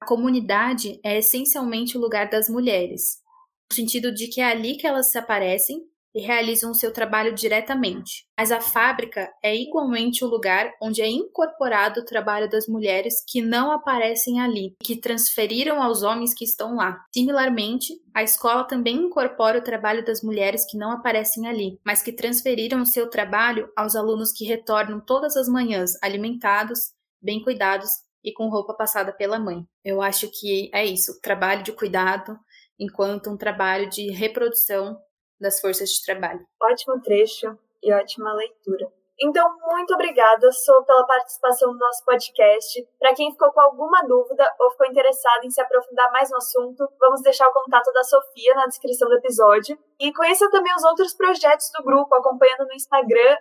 A 0.00 0.06
comunidade 0.06 1.00
é 1.02 1.16
essencialmente 1.16 1.96
o 1.96 2.00
lugar 2.00 2.28
das 2.28 2.46
mulheres, 2.46 3.22
no 3.70 3.74
sentido 3.74 4.12
de 4.12 4.28
que 4.28 4.42
é 4.42 4.50
ali 4.50 4.76
que 4.76 4.86
elas 4.86 5.10
se 5.10 5.16
aparecem 5.16 5.82
e 6.18 6.20
realizam 6.20 6.74
seu 6.74 6.92
trabalho 6.92 7.32
diretamente. 7.32 8.26
Mas 8.36 8.50
a 8.50 8.60
fábrica 8.60 9.32
é 9.40 9.54
igualmente 9.54 10.24
o 10.24 10.28
lugar 10.28 10.72
onde 10.82 11.00
é 11.00 11.08
incorporado 11.08 12.00
o 12.00 12.04
trabalho 12.04 12.50
das 12.50 12.66
mulheres 12.66 13.22
que 13.24 13.40
não 13.40 13.70
aparecem 13.70 14.40
ali, 14.40 14.74
que 14.82 14.96
transferiram 14.96 15.80
aos 15.80 16.02
homens 16.02 16.34
que 16.34 16.44
estão 16.44 16.74
lá. 16.74 16.98
Similarmente, 17.14 17.94
a 18.12 18.24
escola 18.24 18.64
também 18.64 18.96
incorpora 18.96 19.60
o 19.60 19.62
trabalho 19.62 20.04
das 20.04 20.20
mulheres 20.20 20.68
que 20.68 20.76
não 20.76 20.90
aparecem 20.90 21.46
ali, 21.46 21.78
mas 21.86 22.02
que 22.02 22.10
transferiram 22.10 22.82
o 22.82 22.86
seu 22.86 23.08
trabalho 23.08 23.70
aos 23.76 23.94
alunos 23.94 24.32
que 24.32 24.44
retornam 24.44 25.00
todas 25.00 25.36
as 25.36 25.48
manhãs 25.48 25.92
alimentados, 26.02 26.90
bem 27.22 27.40
cuidados 27.44 27.90
e 28.24 28.32
com 28.32 28.48
roupa 28.48 28.74
passada 28.74 29.12
pela 29.12 29.38
mãe. 29.38 29.64
Eu 29.84 30.02
acho 30.02 30.28
que 30.32 30.68
é 30.74 30.84
isso, 30.84 31.20
trabalho 31.20 31.62
de 31.62 31.70
cuidado 31.70 32.36
enquanto 32.76 33.30
um 33.30 33.36
trabalho 33.36 33.88
de 33.88 34.10
reprodução 34.10 34.96
das 35.40 35.60
forças 35.60 35.90
de 35.90 36.04
trabalho. 36.04 36.40
Ótimo 36.62 37.00
trecho 37.02 37.58
e 37.82 37.92
ótima 37.92 38.32
leitura. 38.34 38.92
Então, 39.20 39.52
muito 39.60 39.94
obrigada, 39.94 40.50
Sou, 40.52 40.84
pela 40.84 41.04
participação 41.04 41.72
no 41.72 41.78
nosso 41.78 42.04
podcast. 42.04 42.88
Para 43.00 43.14
quem 43.14 43.32
ficou 43.32 43.50
com 43.52 43.60
alguma 43.60 44.00
dúvida 44.02 44.44
ou 44.60 44.70
ficou 44.70 44.86
interessado 44.86 45.44
em 45.44 45.50
se 45.50 45.60
aprofundar 45.60 46.12
mais 46.12 46.30
no 46.30 46.36
assunto, 46.36 46.88
vamos 47.00 47.20
deixar 47.22 47.48
o 47.48 47.52
contato 47.52 47.92
da 47.92 48.04
Sofia 48.04 48.54
na 48.54 48.66
descrição 48.66 49.08
do 49.08 49.16
episódio. 49.16 49.76
E 49.98 50.12
conheça 50.12 50.48
também 50.50 50.72
os 50.72 50.84
outros 50.84 51.14
projetos 51.14 51.68
do 51.76 51.82
grupo, 51.82 52.14
acompanhando 52.14 52.66
no 52.66 52.74
Instagram, 52.74 53.36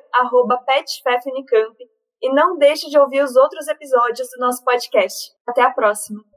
petfefunicamp. 0.65 1.77
E 2.23 2.33
não 2.33 2.57
deixe 2.57 2.89
de 2.89 2.97
ouvir 2.97 3.21
os 3.21 3.35
outros 3.35 3.67
episódios 3.67 4.27
do 4.31 4.39
nosso 4.39 4.63
podcast. 4.63 5.31
Até 5.47 5.61
a 5.61 5.69
próxima! 5.69 6.27